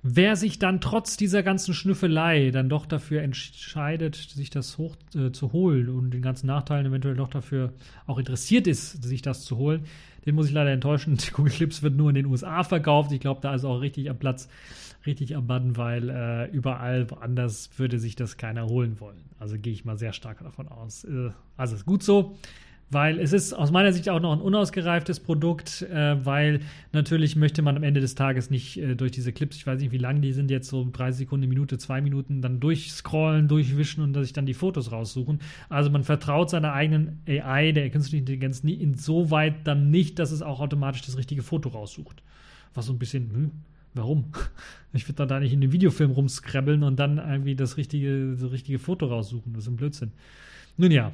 [0.07, 5.31] Wer sich dann trotz dieser ganzen Schnüffelei dann doch dafür entscheidet, sich das hoch äh,
[5.31, 7.73] zu holen und den ganzen Nachteilen eventuell doch dafür
[8.05, 9.85] auch interessiert ist, sich das zu holen,
[10.27, 11.17] den muss ich leider enttäuschen.
[11.17, 13.11] Die Google Clips wird nur in den USA verkauft.
[13.13, 14.47] Ich glaube, da ist auch richtig am Platz,
[15.07, 19.23] richtig am Button, weil äh, überall woanders würde sich das keiner holen wollen.
[19.39, 21.03] Also gehe ich mal sehr stark davon aus.
[21.05, 22.37] Äh, also ist gut so
[22.91, 26.59] weil es ist aus meiner Sicht auch noch ein unausgereiftes Produkt, äh, weil
[26.93, 29.91] natürlich möchte man am Ende des Tages nicht äh, durch diese Clips, ich weiß nicht,
[29.91, 34.13] wie lang die sind, jetzt so 30 Sekunden, Minute, zwei Minuten, dann durchscrollen, durchwischen und
[34.13, 35.39] sich dann die Fotos raussuchen.
[35.67, 40.43] Also man vertraut seiner eigenen AI, der künstlichen Intelligenz, nie insoweit dann nicht, dass es
[40.43, 42.21] auch automatisch das richtige Foto raussucht.
[42.75, 43.51] Was so ein bisschen, hm,
[43.93, 44.25] warum?
[44.93, 48.79] Ich würde da nicht in den Videofilm rumskrabbeln und dann irgendwie das richtige, das richtige
[48.79, 49.51] Foto raussuchen.
[49.51, 50.13] Das ist ein Blödsinn.
[50.77, 51.13] Nun ja,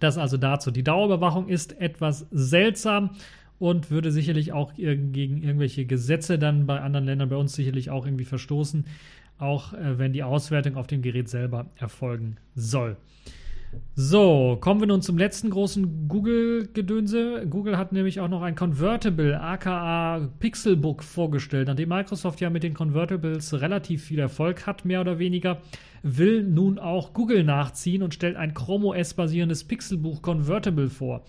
[0.00, 0.70] das also dazu.
[0.70, 3.10] Die Dauerüberwachung ist etwas seltsam
[3.58, 8.06] und würde sicherlich auch gegen irgendwelche Gesetze dann bei anderen Ländern, bei uns sicherlich auch
[8.06, 8.86] irgendwie verstoßen,
[9.38, 12.96] auch äh, wenn die Auswertung auf dem Gerät selber erfolgen soll.
[13.94, 17.46] So, kommen wir nun zum letzten großen Google-Gedönse.
[17.48, 21.68] Google hat nämlich auch noch ein Convertible, aka Pixelbook, vorgestellt.
[21.68, 25.58] Nachdem Microsoft ja mit den Convertibles relativ viel Erfolg hat, mehr oder weniger,
[26.02, 31.22] will nun auch Google nachziehen und stellt ein Chrome OS-basierendes Pixelbuch Convertible vor.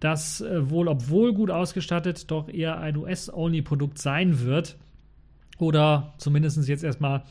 [0.00, 4.76] Das äh, wohl, obwohl gut ausgestattet, doch eher ein US-Only-Produkt sein wird.
[5.58, 7.22] Oder zumindest jetzt erstmal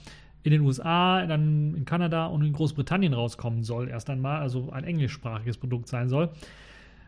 [0.45, 4.83] in den USA, dann in Kanada und in Großbritannien rauskommen soll, erst einmal, also ein
[4.83, 6.29] englischsprachiges Produkt sein soll.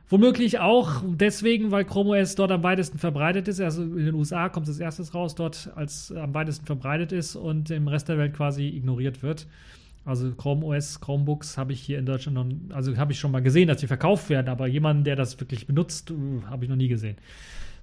[0.10, 3.62] Womöglich auch deswegen, weil Chrome OS dort am weitesten verbreitet ist.
[3.62, 7.36] Also in den USA kommt es als erstes raus, dort als am weitesten verbreitet ist
[7.36, 9.48] und im Rest der Welt quasi ignoriert wird.
[10.04, 13.42] Also Chrome OS, Chromebooks habe ich hier in Deutschland noch, also habe ich schon mal
[13.42, 16.78] gesehen, dass sie verkauft werden, aber jemanden, der das wirklich benutzt, uh, habe ich noch
[16.78, 17.18] nie gesehen.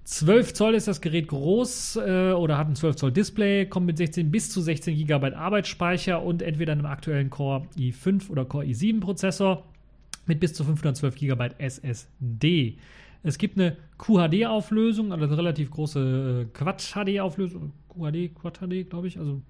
[0.04, 3.96] 12 Zoll ist das Gerät groß äh, oder hat ein 12 Zoll Display, kommt mit
[3.96, 9.00] 16 bis zu 16 GB Arbeitsspeicher und entweder einem aktuellen Core i5 oder Core i7
[9.00, 9.64] Prozessor
[10.26, 12.76] mit bis zu 512 GB SSD.
[13.22, 17.72] Es gibt eine QHD-Auflösung, also eine relativ große äh, Quad-HD-Auflösung.
[17.88, 19.18] QHD, Quad-HD, glaube ich.
[19.18, 19.40] Also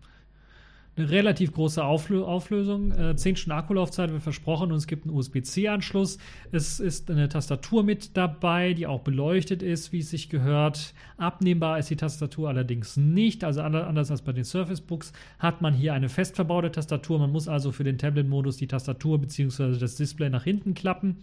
[0.96, 2.92] eine relativ große Auflö Auflösung.
[2.92, 6.18] Äh, 10 Stunden Akkulaufzeit wird versprochen und es gibt einen USB-C-Anschluss.
[6.52, 10.94] Es ist eine Tastatur mit dabei, die auch beleuchtet ist, wie es sich gehört.
[11.16, 13.42] Abnehmbar ist die Tastatur allerdings nicht.
[13.42, 17.18] Also anders als bei den Surface Books hat man hier eine fest verbaute Tastatur.
[17.18, 19.78] Man muss also für den Tablet-Modus die Tastatur bzw.
[19.78, 21.16] das Display nach hinten klappen.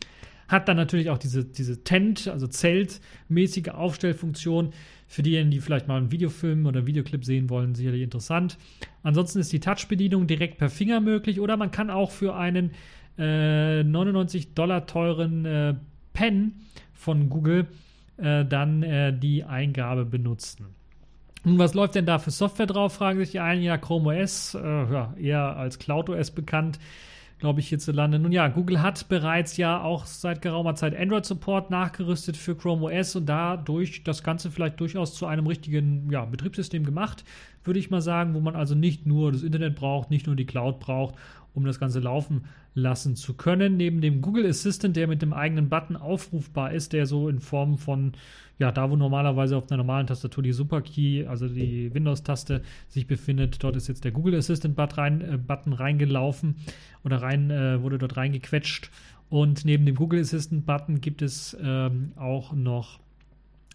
[0.50, 4.74] Hat dann natürlich auch diese, diese Tent, also Zeltmäßige Aufstellfunktion.
[5.12, 8.57] Für diejenigen, die vielleicht mal einen Videofilm oder einen Videoclip sehen wollen, sicherlich interessant.
[9.03, 12.72] Ansonsten ist die Touch-Bedienung direkt per Finger möglich oder man kann auch für einen
[13.18, 15.74] äh, 99 Dollar teuren äh,
[16.14, 16.62] Pen
[16.93, 17.68] von Google
[18.16, 20.68] äh, dann äh, die Eingabe benutzen.
[21.43, 23.64] Und was läuft denn da für Software drauf, fragen sich die einen.
[23.64, 26.80] Ja, Chrome OS, äh, ja, eher als Cloud OS bekannt
[27.42, 28.20] glaube ich, hierzulande.
[28.20, 33.16] Nun ja, Google hat bereits ja auch seit geraumer Zeit Android-Support nachgerüstet für Chrome OS
[33.16, 37.26] und dadurch das Ganze vielleicht durchaus zu einem richtigen ja, Betriebssystem gemacht,
[37.64, 40.46] würde ich mal sagen, wo man also nicht nur das Internet braucht, nicht nur die
[40.46, 41.16] Cloud braucht,
[41.54, 43.78] um das Ganze laufen lassen zu können.
[43.78, 47.78] Neben dem Google Assistant, der mit dem eigenen Button aufrufbar ist, der so in Form
[47.78, 48.14] von,
[48.60, 53.64] ja, da wo normalerweise auf einer normalen Tastatur die Superkey, also die Windows-Taste, sich befindet,
[53.64, 56.56] dort ist jetzt der Google Assistant Button, rein, äh, Button reingelaufen
[57.04, 58.89] oder rein, äh, wurde dort reingequetscht.
[59.30, 62.99] Und neben dem Google Assistant Button gibt es ähm, auch noch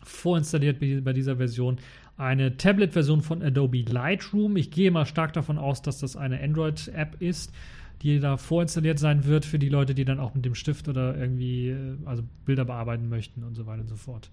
[0.02, 1.78] vorinstalliert bei dieser Version
[2.16, 4.56] eine Tablet-Version von Adobe Lightroom.
[4.56, 7.52] Ich gehe mal stark davon aus, dass das eine Android-App ist
[8.02, 11.16] die da vorinstalliert sein wird für die Leute, die dann auch mit dem Stift oder
[11.16, 14.30] irgendwie äh, also Bilder bearbeiten möchten und so weiter und so fort.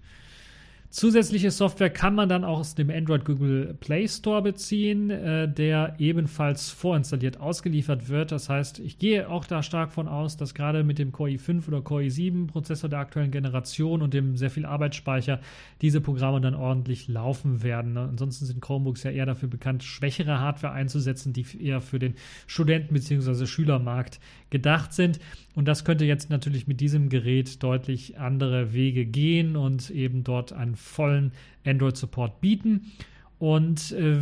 [0.94, 5.96] Zusätzliche Software kann man dann auch aus dem Android Google Play Store beziehen, äh, der
[5.98, 8.30] ebenfalls vorinstalliert ausgeliefert wird.
[8.30, 11.66] Das heißt, ich gehe auch da stark von aus, dass gerade mit dem Core i5
[11.66, 15.40] oder Core i7 Prozessor der aktuellen Generation und dem sehr viel Arbeitsspeicher
[15.82, 17.96] diese Programme dann ordentlich laufen werden.
[17.98, 22.14] Ansonsten sind Chromebooks ja eher dafür bekannt, schwächere Hardware einzusetzen, die eher für den
[22.46, 23.46] Studenten- bzw.
[23.46, 24.20] Schülermarkt
[24.54, 25.18] gedacht sind.
[25.56, 30.52] Und das könnte jetzt natürlich mit diesem Gerät deutlich andere Wege gehen und eben dort
[30.52, 31.32] einen vollen
[31.66, 32.92] Android-Support bieten.
[33.40, 34.16] Und äh,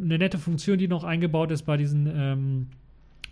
[0.00, 2.68] eine nette Funktion, die noch eingebaut ist bei, diesen, ähm,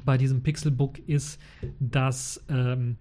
[0.05, 1.40] bei diesem Pixelbook, ist,
[1.78, 2.96] dass ähm,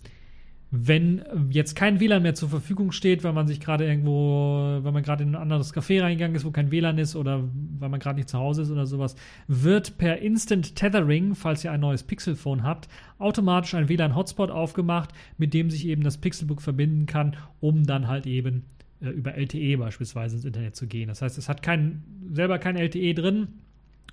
[0.72, 5.02] wenn jetzt kein WLAN mehr zur Verfügung steht, weil man sich gerade irgendwo, wenn man
[5.02, 7.44] gerade in ein anderes Café reingegangen ist, wo kein WLAN ist oder
[7.80, 9.16] weil man gerade nicht zu Hause ist oder sowas,
[9.48, 15.10] wird per Instant Tethering, falls ihr ein neues Pixelphone habt, automatisch ein WLAN-Hotspot aufgemacht,
[15.40, 18.66] mit dem sich eben das Pixelbook verbinden kann, um dann halt eben
[19.02, 21.08] äh, über LTE beispielsweise ins Internet zu gehen.
[21.08, 23.48] Das heißt, es hat kein, selber kein LTE drin,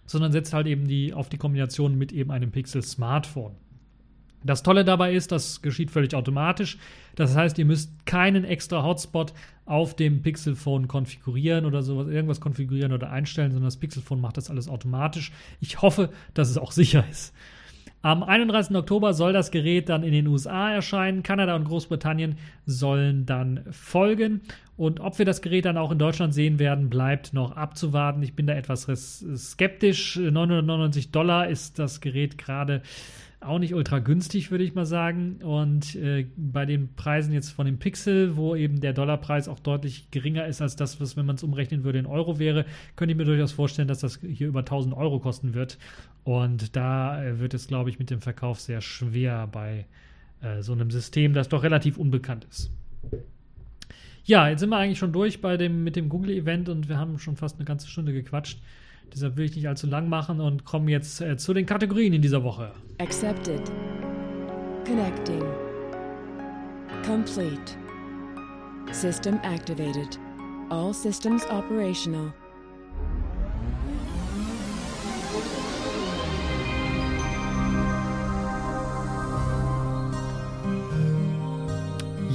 [0.07, 3.53] sondern setzt halt eben die, auf die Kombination mit eben einem Pixel-Smartphone.
[4.47, 6.79] Das Tolle dabei ist, das geschieht völlig automatisch.
[7.15, 9.33] Das heißt, ihr müsst keinen extra Hotspot
[9.65, 14.49] auf dem Pixelphone konfigurieren oder sowas, irgendwas konfigurieren oder einstellen, sondern das Pixelphone macht das
[14.49, 15.33] alles automatisch.
[15.61, 17.35] Ich hoffe, dass es auch sicher ist.
[18.03, 18.77] Am 31.
[18.77, 21.25] Oktober soll das Gerät dann in den USA erscheinen.
[21.25, 24.43] Kanada und Großbritannien sollen dann folgen.
[24.77, 28.23] Und ob wir das Gerät dann auch in Deutschland sehen werden, bleibt noch abzuwarten.
[28.23, 28.87] Ich bin da etwas
[29.35, 30.17] skeptisch.
[30.17, 32.83] 999 Dollar ist das Gerät gerade
[33.41, 35.37] auch nicht ultra günstig, würde ich mal sagen.
[35.43, 40.11] Und äh, bei den Preisen jetzt von dem Pixel, wo eben der Dollarpreis auch deutlich
[40.11, 42.65] geringer ist als das, was, wenn man es umrechnen würde, in Euro wäre,
[42.97, 45.79] könnte ich mir durchaus vorstellen, dass das hier über 1000 Euro kosten wird.
[46.25, 49.87] Und da äh, wird es, glaube ich, mit dem Verkauf sehr schwer bei
[50.41, 52.71] äh, so einem System, das doch relativ unbekannt ist.
[54.25, 57.19] Ja, jetzt sind wir eigentlich schon durch bei dem, mit dem Google-Event und wir haben
[57.19, 58.61] schon fast eine ganze Stunde gequatscht.
[59.13, 62.23] Deshalb will ich nicht allzu lang machen und komme jetzt äh, zu den Kategorien in
[62.23, 62.73] dieser Woche.
[62.99, 63.63] Accepted.
[64.85, 65.43] Connecting.
[67.05, 67.77] Complete.
[68.93, 70.19] System activated.
[70.71, 72.33] All systems operational.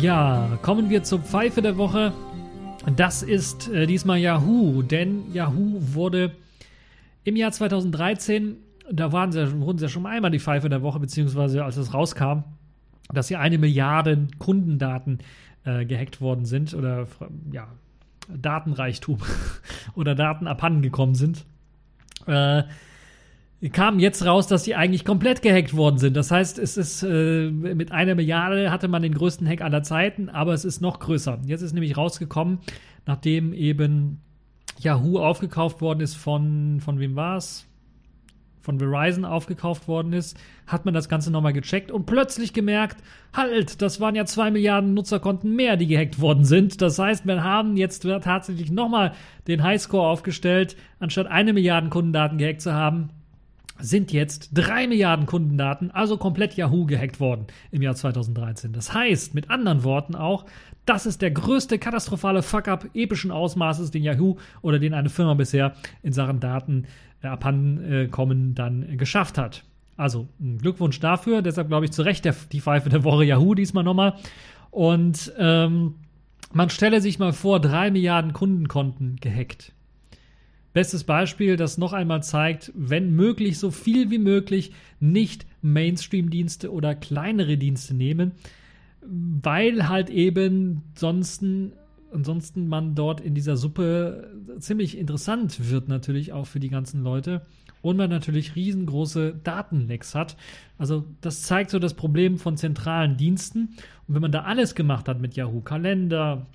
[0.01, 2.11] Ja, kommen wir zur Pfeife der Woche.
[2.95, 6.31] Das ist äh, diesmal Yahoo, denn Yahoo wurde
[7.23, 8.57] im Jahr 2013,
[8.91, 11.93] da waren sie, wurden sie ja schon einmal die Pfeife der Woche, beziehungsweise als es
[11.93, 12.43] rauskam,
[13.13, 15.19] dass hier eine Milliarde Kundendaten
[15.63, 17.07] äh, gehackt worden sind oder
[17.51, 17.67] ja,
[18.29, 19.19] Datenreichtum
[19.95, 21.45] oder Daten abhanden gekommen sind.
[22.27, 22.63] Äh,
[23.69, 26.17] kam jetzt raus, dass die eigentlich komplett gehackt worden sind.
[26.17, 30.29] Das heißt, es ist äh, mit einer Milliarde hatte man den größten Hack aller Zeiten,
[30.29, 31.39] aber es ist noch größer.
[31.45, 32.59] Jetzt ist nämlich rausgekommen,
[33.05, 34.21] nachdem eben
[34.83, 37.67] Yahoo aufgekauft worden ist von, von wem war es?
[38.61, 43.01] Von Verizon aufgekauft worden ist, hat man das Ganze nochmal gecheckt und plötzlich gemerkt,
[43.33, 46.79] halt, das waren ja zwei Milliarden Nutzerkonten mehr, die gehackt worden sind.
[46.79, 49.13] Das heißt, wir haben jetzt tatsächlich nochmal
[49.47, 53.09] den Highscore aufgestellt, anstatt eine Milliarde Kundendaten gehackt zu haben,
[53.81, 58.73] sind jetzt drei Milliarden Kundendaten, also komplett Yahoo gehackt worden im Jahr 2013.
[58.73, 60.45] Das heißt, mit anderen Worten auch,
[60.85, 65.75] das ist der größte katastrophale Fuck-up epischen Ausmaßes, den Yahoo oder den eine Firma bisher
[66.03, 66.85] in Sachen Daten
[67.21, 69.63] äh, abhandenkommen dann geschafft hat.
[69.97, 71.41] Also Glückwunsch dafür.
[71.41, 74.15] Deshalb glaube ich zu Recht der, die Pfeife der Woche Yahoo diesmal nochmal.
[74.71, 75.95] Und ähm,
[76.53, 79.73] man stelle sich mal vor, drei Milliarden Kundenkonten gehackt.
[80.73, 86.95] Bestes Beispiel, das noch einmal zeigt, wenn möglich, so viel wie möglich nicht Mainstream-Dienste oder
[86.95, 88.31] kleinere Dienste nehmen
[89.01, 91.43] weil halt eben sonst
[92.13, 94.29] ansonsten man dort in dieser Suppe
[94.59, 97.41] ziemlich interessant wird, natürlich auch für die ganzen Leute.
[97.81, 100.37] Und man natürlich riesengroße Datenlecks hat.
[100.77, 103.69] Also das zeigt so das Problem von zentralen Diensten.
[104.07, 106.45] Und wenn man da alles gemacht hat mit Yahoo Kalender,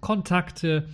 [0.00, 0.86] Kontakte,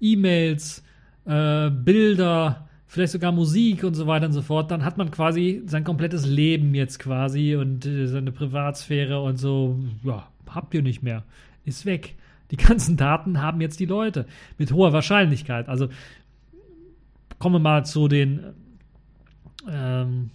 [0.00, 0.82] E-Mails,
[1.24, 5.62] äh, Bilder, vielleicht sogar Musik und so weiter und so fort, dann hat man quasi
[5.64, 11.02] sein komplettes Leben jetzt quasi und äh, seine Privatsphäre und so, ja, habt ihr nicht
[11.02, 11.24] mehr.
[11.64, 12.14] Ist weg.
[12.50, 14.26] Die ganzen Daten haben jetzt die Leute
[14.58, 15.68] mit hoher Wahrscheinlichkeit.
[15.68, 15.88] Also
[17.38, 18.40] kommen wir mal zu den
[19.68, 20.30] ähm,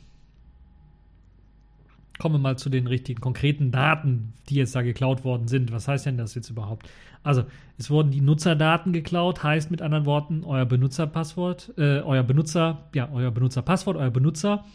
[2.17, 5.71] kommen wir mal zu den richtigen konkreten Daten, die jetzt da geklaut worden sind.
[5.71, 6.89] Was heißt denn das jetzt überhaupt?
[7.23, 7.43] Also,
[7.77, 13.09] es wurden die Nutzerdaten geklaut, heißt mit anderen Worten, euer Benutzerpasswort, äh, euer Benutzer, ja,
[13.11, 14.65] euer Benutzerpasswort, euer Benutzer,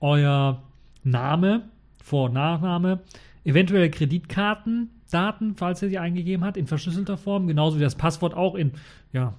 [0.00, 0.62] euer
[1.02, 1.68] Name,
[2.02, 3.00] Vor- und Nachname,
[3.44, 8.54] eventuell Kreditkartendaten, falls er sie eingegeben hat, in verschlüsselter Form, genauso wie das Passwort auch
[8.54, 8.72] in,
[9.12, 9.34] ja,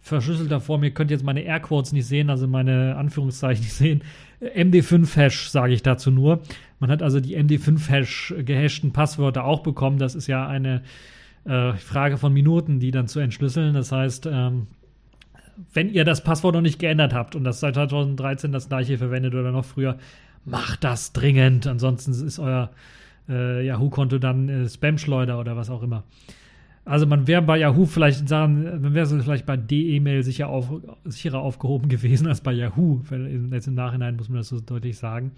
[0.00, 0.84] verschlüsselter Form.
[0.84, 4.02] Ihr könnt jetzt meine Airquotes nicht sehen, also meine Anführungszeichen nicht sehen.
[4.40, 6.40] MD5-Hash sage ich dazu nur.
[6.78, 9.98] Man hat also die MD5-Hash gehashten Passwörter auch bekommen.
[9.98, 10.82] Das ist ja eine
[11.44, 13.74] äh, Frage von Minuten, die dann zu entschlüsseln.
[13.74, 14.68] Das heißt, ähm,
[15.72, 19.34] wenn ihr das Passwort noch nicht geändert habt und das seit 2013 das gleiche verwendet
[19.34, 19.98] oder noch früher,
[20.44, 21.66] macht das dringend.
[21.66, 22.70] Ansonsten ist euer
[23.28, 26.04] äh, Yahoo-Konto dann äh, Spam-Schleuder oder was auch immer.
[26.86, 30.70] Also man wäre bei Yahoo vielleicht sagen, man wäre vielleicht bei D-E-Mail sicher auf,
[31.04, 33.00] sicherer aufgehoben gewesen als bei Yahoo.
[33.50, 35.32] Jetzt im Nachhinein muss man das so deutlich sagen.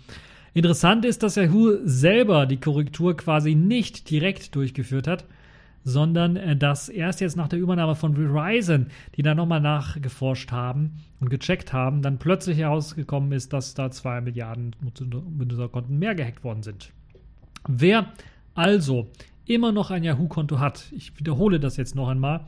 [0.53, 5.25] Interessant ist, dass Yahoo selber die Korrektur quasi nicht direkt durchgeführt hat,
[5.85, 10.97] sondern äh, dass erst jetzt nach der Übernahme von Verizon, die da nochmal nachgeforscht haben
[11.21, 16.63] und gecheckt haben, dann plötzlich herausgekommen ist, dass da zwei Milliarden Benutzerkonten mehr gehackt worden
[16.63, 16.93] sind.
[17.67, 18.13] Wer
[18.55, 19.11] also
[19.47, 22.47] immer noch ein Yahoo-Konto hat, ich wiederhole das jetzt noch einmal,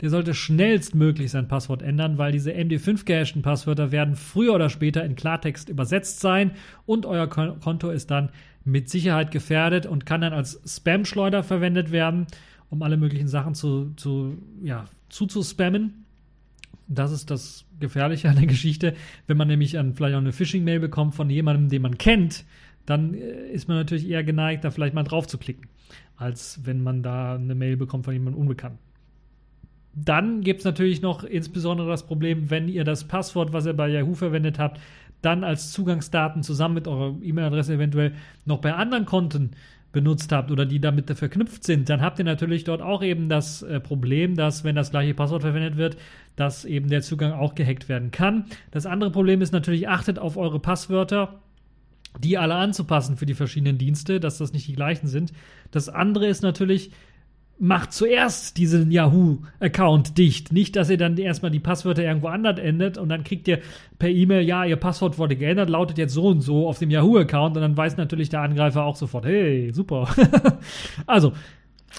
[0.00, 5.04] der sollte schnellstmöglich sein Passwort ändern, weil diese MD5 gehashten Passwörter werden früher oder später
[5.04, 6.52] in Klartext übersetzt sein
[6.86, 8.30] und euer Konto ist dann
[8.64, 12.26] mit Sicherheit gefährdet und kann dann als Spam-Schleuder verwendet werden,
[12.70, 16.04] um alle möglichen Sachen zu, zu ja, zuzuspammen.
[16.86, 18.94] Das ist das Gefährliche an der Geschichte.
[19.26, 22.44] Wenn man nämlich vielleicht auch eine Phishing-Mail bekommt von jemandem, den man kennt,
[22.88, 25.68] dann äh, ist man natürlich eher geneigt, da vielleicht mal drauf zu klicken
[26.18, 28.78] als wenn man da eine Mail bekommt von jemandem Unbekannten.
[29.94, 33.88] Dann gibt es natürlich noch insbesondere das Problem, wenn ihr das Passwort, was ihr bei
[33.88, 34.80] Yahoo verwendet habt,
[35.22, 38.12] dann als Zugangsdaten zusammen mit eurer E-Mail-Adresse eventuell
[38.44, 39.52] noch bei anderen Konten
[39.90, 43.62] benutzt habt oder die damit verknüpft sind, dann habt ihr natürlich dort auch eben das
[43.62, 45.96] äh, Problem, dass wenn das gleiche Passwort verwendet wird,
[46.36, 48.44] dass eben der Zugang auch gehackt werden kann.
[48.70, 51.40] Das andere Problem ist natürlich, achtet auf eure Passwörter
[52.20, 55.32] die alle anzupassen für die verschiedenen Dienste, dass das nicht die gleichen sind.
[55.70, 56.90] Das andere ist natürlich,
[57.58, 60.52] macht zuerst diesen Yahoo-Account dicht.
[60.52, 63.60] Nicht, dass ihr dann erstmal die Passwörter irgendwo anders ändert und dann kriegt ihr
[63.98, 67.56] per E-Mail, ja, ihr Passwort wurde geändert, lautet jetzt so und so auf dem Yahoo-Account
[67.56, 70.08] und dann weiß natürlich der Angreifer auch sofort, hey, super.
[71.06, 71.32] also,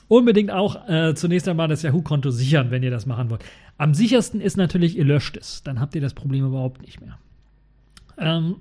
[0.08, 3.44] unbedingt auch äh, zunächst einmal das Yahoo-Konto sichern, wenn ihr das machen wollt.
[3.78, 5.64] Am sichersten ist natürlich, ihr löscht es.
[5.64, 7.18] Dann habt ihr das Problem überhaupt nicht mehr.
[8.18, 8.56] Ähm,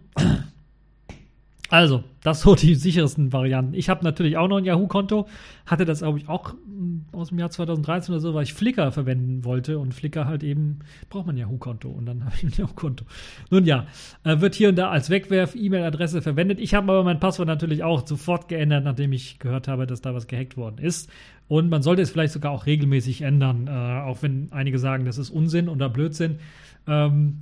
[1.70, 3.74] also, das so die sichersten Varianten.
[3.74, 5.28] Ich habe natürlich auch noch ein Yahoo-Konto,
[5.66, 8.90] hatte das, glaube ich, auch hm, aus dem Jahr 2013 oder so, weil ich Flickr
[8.90, 10.78] verwenden wollte und Flickr halt eben
[11.10, 13.04] braucht man ein Yahoo-Konto und dann habe ich ein Yahoo-Konto.
[13.50, 13.86] Nun ja,
[14.24, 16.58] äh, wird hier und da als Wegwerf-E-Mail-Adresse verwendet.
[16.58, 20.14] Ich habe aber mein Passwort natürlich auch sofort geändert, nachdem ich gehört habe, dass da
[20.14, 21.10] was gehackt worden ist.
[21.48, 25.18] Und man sollte es vielleicht sogar auch regelmäßig ändern, äh, auch wenn einige sagen, das
[25.18, 26.38] ist Unsinn oder Blödsinn.
[26.86, 27.40] Ähm,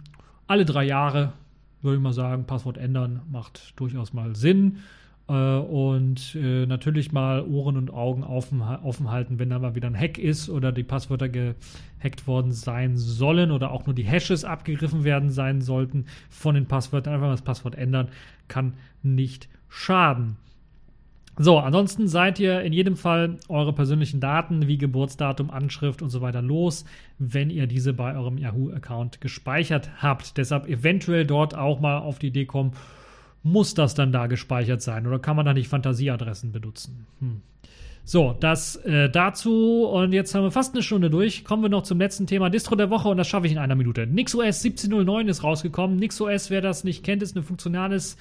[0.48, 1.32] alle drei Jahre
[1.86, 4.80] würde ich mal sagen, Passwort ändern macht durchaus mal Sinn.
[5.28, 9.88] Äh, und äh, natürlich mal Ohren und Augen offen, offen halten, wenn da mal wieder
[9.88, 14.44] ein Hack ist oder die Passwörter gehackt worden sein sollen oder auch nur die Hashes
[14.44, 17.14] abgegriffen werden sein sollten von den Passwörtern.
[17.14, 18.08] Einfach mal das Passwort ändern
[18.48, 20.36] kann nicht schaden.
[21.38, 26.22] So, ansonsten seid ihr in jedem Fall eure persönlichen Daten wie Geburtsdatum, Anschrift und so
[26.22, 26.86] weiter los,
[27.18, 30.38] wenn ihr diese bei eurem Yahoo-Account gespeichert habt.
[30.38, 32.72] Deshalb eventuell dort auch mal auf die Idee kommen,
[33.42, 37.06] muss das dann da gespeichert sein oder kann man da nicht Fantasieadressen benutzen?
[37.20, 37.42] Hm.
[38.08, 41.44] So, das äh, dazu und jetzt haben wir fast eine Stunde durch.
[41.44, 43.74] Kommen wir noch zum letzten Thema Distro der Woche und das schaffe ich in einer
[43.74, 44.06] Minute.
[44.06, 45.96] NixOS 1709 ist rausgekommen.
[45.98, 48.16] NixOS, wer das nicht kennt, ist ein funktionales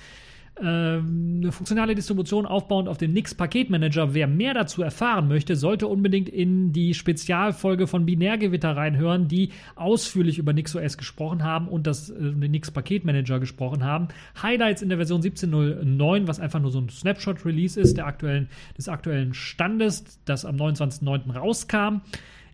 [0.57, 4.13] eine funktionale Distribution aufbauend auf dem Nix Paketmanager.
[4.13, 10.37] Wer mehr dazu erfahren möchte, sollte unbedingt in die Spezialfolge von Binärgewitter reinhören, die ausführlich
[10.37, 14.07] über NixOS gesprochen haben und das äh, den Nix Paketmanager gesprochen haben.
[14.41, 18.47] Highlights in der Version 17.09, was einfach nur so ein Snapshot-Release ist der aktuellen,
[18.77, 21.33] des aktuellen Standes, das am 29.09.
[21.33, 22.01] rauskam.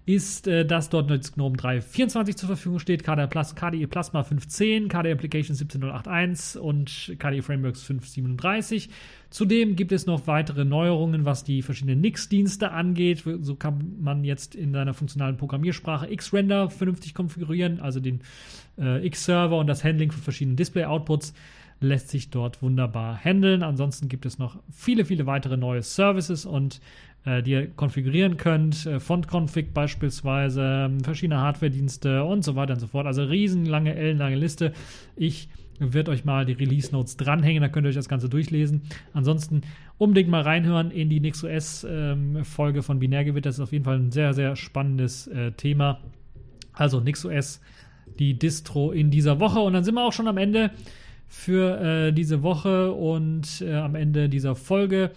[0.06, 4.88] Ist, äh, dass dort jetzt GNOME 3.24 zur Verfügung steht, KDE, Plus, KDE Plasma 5.10,
[4.88, 8.90] KDE Application 17.081 und KDE Frameworks 5.37.
[9.30, 13.24] Zudem gibt es noch weitere Neuerungen, was die verschiedenen Nix-Dienste angeht.
[13.42, 18.22] So kann man jetzt in seiner funktionalen Programmiersprache Xrender vernünftig konfigurieren, also den
[18.80, 21.34] äh, X-Server und das Handling von verschiedenen Display-Outputs
[21.82, 23.64] lässt sich dort wunderbar handeln.
[23.64, 26.80] Ansonsten gibt es noch viele, viele weitere neue Services und
[27.26, 28.86] äh, die ihr konfigurieren könnt.
[28.86, 33.06] Äh, Font-Config beispielsweise, ähm, verschiedene Hardware-Dienste und so weiter und so fort.
[33.06, 34.74] Also riesenlange, ellenlange Liste.
[35.16, 35.50] Ich
[35.80, 38.84] werde euch mal die Release Notes dranhängen, da könnt ihr euch das Ganze durchlesen.
[39.14, 39.62] Ansonsten
[39.98, 43.50] unbedingt mal reinhören in die NixOS-Folge ähm, von Binärgewitter.
[43.50, 46.00] Das ist auf jeden Fall ein sehr, sehr spannendes äh, Thema.
[46.74, 47.62] Also NixOS,
[48.20, 49.60] die Distro in dieser Woche.
[49.60, 50.72] Und dann sind wir auch schon am Ende
[51.28, 55.12] für äh, diese Woche und äh, am Ende dieser Folge.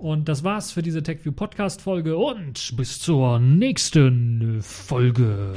[0.00, 5.52] Und das war's für diese TechView Podcast Folge und bis zur nächsten Folge.